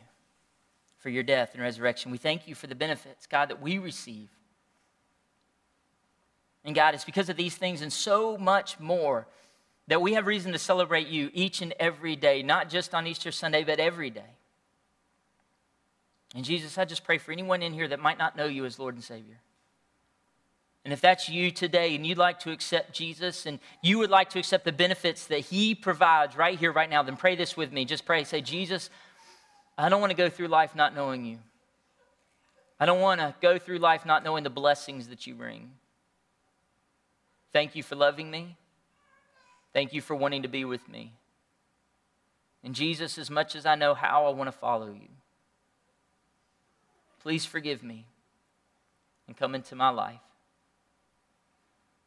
for 1.03 1.09
your 1.09 1.21
death 1.21 1.51
and 1.53 1.61
resurrection. 1.61 2.11
We 2.11 2.17
thank 2.17 2.47
you 2.47 2.55
for 2.55 2.67
the 2.67 2.75
benefits, 2.75 3.27
God, 3.27 3.49
that 3.49 3.61
we 3.61 3.77
receive. 3.77 4.29
And 6.63 6.73
God, 6.73 6.95
it's 6.95 7.03
because 7.03 7.27
of 7.27 7.35
these 7.35 7.55
things 7.55 7.81
and 7.81 7.91
so 7.91 8.37
much 8.37 8.79
more 8.79 9.27
that 9.89 10.01
we 10.01 10.13
have 10.13 10.25
reason 10.25 10.53
to 10.53 10.57
celebrate 10.57 11.07
you 11.07 11.29
each 11.33 11.61
and 11.61 11.73
every 11.77 12.15
day, 12.15 12.41
not 12.41 12.69
just 12.69 12.95
on 12.95 13.05
Easter 13.05 13.33
Sunday, 13.33 13.65
but 13.65 13.81
every 13.81 14.09
day. 14.09 14.37
And 16.33 16.45
Jesus, 16.45 16.77
I 16.77 16.85
just 16.85 17.03
pray 17.03 17.17
for 17.17 17.33
anyone 17.33 17.61
in 17.61 17.73
here 17.73 17.89
that 17.89 17.99
might 17.99 18.17
not 18.17 18.37
know 18.37 18.45
you 18.45 18.63
as 18.63 18.79
Lord 18.79 18.95
and 18.95 19.03
Savior. 19.03 19.41
And 20.85 20.93
if 20.93 21.01
that's 21.01 21.27
you 21.27 21.51
today 21.51 21.95
and 21.95 22.07
you'd 22.07 22.17
like 22.17 22.39
to 22.41 22.51
accept 22.51 22.93
Jesus 22.93 23.45
and 23.45 23.59
you 23.81 23.97
would 23.99 24.09
like 24.09 24.29
to 24.31 24.39
accept 24.39 24.63
the 24.63 24.71
benefits 24.71 25.27
that 25.27 25.39
He 25.39 25.75
provides 25.75 26.37
right 26.37 26.57
here, 26.57 26.71
right 26.71 26.89
now, 26.89 27.03
then 27.03 27.17
pray 27.17 27.35
this 27.35 27.57
with 27.57 27.73
me. 27.73 27.83
Just 27.83 28.05
pray, 28.05 28.23
say, 28.23 28.39
Jesus, 28.39 28.89
I 29.77 29.89
don't 29.89 30.01
want 30.01 30.12
to 30.12 30.17
go 30.17 30.29
through 30.29 30.47
life 30.47 30.75
not 30.75 30.95
knowing 30.95 31.25
you. 31.25 31.39
I 32.79 32.86
don't 32.86 33.01
want 33.01 33.21
to 33.21 33.33
go 33.41 33.57
through 33.57 33.79
life 33.79 34.05
not 34.05 34.23
knowing 34.23 34.43
the 34.43 34.49
blessings 34.49 35.07
that 35.07 35.25
you 35.25 35.33
bring. 35.33 35.71
Thank 37.51 37.75
you 37.75 37.83
for 37.83 37.95
loving 37.95 38.29
me. 38.29 38.57
Thank 39.73 39.93
you 39.93 40.01
for 40.01 40.15
wanting 40.15 40.43
to 40.43 40.47
be 40.47 40.65
with 40.65 40.88
me. 40.89 41.13
And 42.63 42.75
Jesus, 42.75 43.17
as 43.17 43.29
much 43.29 43.55
as 43.55 43.65
I 43.65 43.75
know 43.75 43.93
how, 43.93 44.25
I 44.25 44.29
want 44.29 44.47
to 44.47 44.57
follow 44.57 44.88
you. 44.88 45.09
Please 47.21 47.45
forgive 47.45 47.83
me 47.83 48.05
and 49.27 49.36
come 49.36 49.55
into 49.55 49.75
my 49.75 49.89
life. 49.89 50.19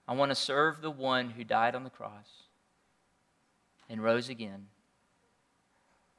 I 0.08 0.14
want 0.14 0.30
to 0.30 0.36
serve 0.36 0.80
the 0.80 0.90
one 0.90 1.30
who 1.30 1.42
died 1.42 1.74
on 1.74 1.84
the 1.84 1.90
cross 1.90 2.44
and 3.88 4.02
rose 4.02 4.28
again 4.28 4.66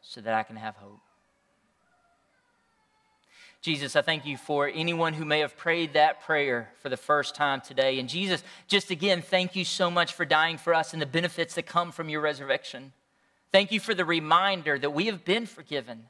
so 0.02 0.20
that 0.22 0.34
I 0.34 0.44
can 0.44 0.56
have 0.56 0.76
hope. 0.76 1.00
Jesus, 3.62 3.96
I 3.96 4.02
thank 4.02 4.26
you 4.26 4.38
for 4.38 4.68
anyone 4.68 5.14
who 5.14 5.26
may 5.26 5.40
have 5.40 5.58
prayed 5.58 5.94
that 5.94 6.22
prayer 6.22 6.70
for 6.82 6.90
the 6.90 6.98
first 6.98 7.36
time 7.36 7.60
today. 7.60 8.00
And 8.00 8.08
Jesus, 8.08 8.44
just 8.68 8.92
again, 8.92 9.22
thank 9.22 9.56
you 9.56 9.66
so 9.66 9.90
much 9.90 10.14
for 10.14 10.26
dying 10.26 10.58
for 10.58 10.74
us 10.74 10.94
and 10.94 11.02
the 11.02 11.08
benefits 11.08 11.56
that 11.56 11.66
come 11.66 11.92
from 11.92 12.08
your 12.08 12.22
resurrection. 12.22 12.94
Thank 13.52 13.72
you 13.72 13.80
for 13.80 13.94
the 13.94 14.06
reminder 14.06 14.78
that 14.78 14.92
we 14.92 15.08
have 15.08 15.26
been 15.26 15.46
forgiven. 15.46 16.06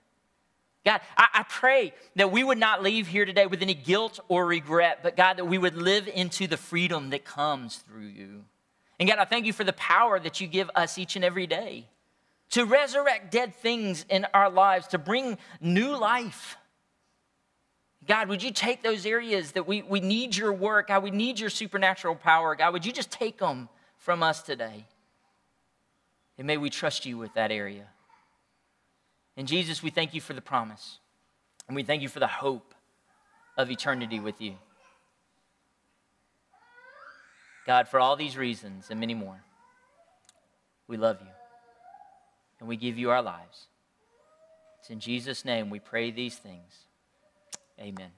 God, 0.86 1.02
I, 1.18 1.28
I, 1.34 1.44
pray 1.44 1.94
that 2.16 2.32
we 2.32 2.44
would 2.44 2.58
not 2.58 2.82
leave 2.82 3.08
here 3.08 3.26
today 3.26 3.46
with 3.46 3.62
any 3.62 3.74
guilt 3.74 4.20
or 4.30 4.46
regret, 4.46 5.00
but 5.04 5.18
God, 5.18 5.38
that 5.38 5.46
we 5.46 5.58
would 5.58 5.76
live 5.76 6.08
into 6.08 6.48
the 6.48 6.56
freedom 6.56 7.10
that 7.10 7.26
comes 7.26 7.78
through 7.78 8.08
you. 8.08 8.46
And 9.00 9.10
God, 9.10 9.20
I 9.20 9.26
thank 9.26 9.46
you 9.46 9.54
for 9.54 9.66
the 9.66 9.74
power 9.74 10.18
that 10.20 10.40
you 10.40 10.48
give 10.48 10.72
us 10.76 10.98
each 10.98 11.16
and 11.16 11.26
every 11.26 11.46
day 11.46 11.88
to 12.52 12.66
resurrect 12.66 13.32
dead 13.32 13.54
things 13.56 14.06
in 14.10 14.26
our 14.34 14.50
lives, 14.50 14.88
to 14.88 14.98
bring 14.98 15.38
new 15.60 15.96
life. 15.96 16.58
God, 18.08 18.30
would 18.30 18.42
you 18.42 18.52
take 18.52 18.84
those 18.84 19.06
areas 19.06 19.52
that 19.52 19.68
we, 19.68 19.82
we 19.82 20.00
need 20.00 20.36
your 20.36 20.54
work? 20.54 20.88
God, 20.88 21.04
we 21.04 21.12
need 21.12 21.40
your 21.40 21.50
supernatural 21.50 22.16
power. 22.16 22.56
God, 22.56 22.72
would 22.72 22.86
you 22.86 22.94
just 22.94 23.12
take 23.12 23.38
them 23.38 23.68
from 23.98 24.24
us 24.24 24.42
today? 24.42 24.86
And 26.38 26.48
may 26.48 26.56
we 26.58 26.70
trust 26.70 27.06
you 27.06 27.18
with 27.18 27.34
that 27.34 27.52
area. 27.52 27.88
And 29.36 29.48
Jesus, 29.48 29.84
we 29.84 29.90
thank 29.90 30.14
you 30.14 30.22
for 30.22 30.34
the 30.34 30.42
promise. 30.42 31.00
And 31.68 31.76
we 31.76 31.84
thank 31.84 32.02
you 32.02 32.08
for 32.08 32.20
the 32.20 32.28
hope 32.28 32.74
of 33.58 33.70
eternity 33.70 34.20
with 34.20 34.40
you. 34.40 34.56
God, 37.66 37.90
for 37.90 38.00
all 38.00 38.16
these 38.16 38.38
reasons 38.38 38.88
and 38.90 39.00
many 39.00 39.14
more, 39.14 39.44
we 40.88 40.96
love 40.96 41.18
you. 41.20 41.28
And 42.62 42.70
we 42.70 42.78
give 42.78 42.98
you 42.98 43.10
our 43.10 43.22
lives. 43.22 43.68
It's 44.80 44.90
in 44.90 45.02
Jesus' 45.02 45.44
name 45.44 45.70
we 45.70 45.80
pray 45.80 46.10
these 46.10 46.38
things. 46.38 46.87
Amen. 47.80 48.12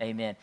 Amen. 0.00 0.36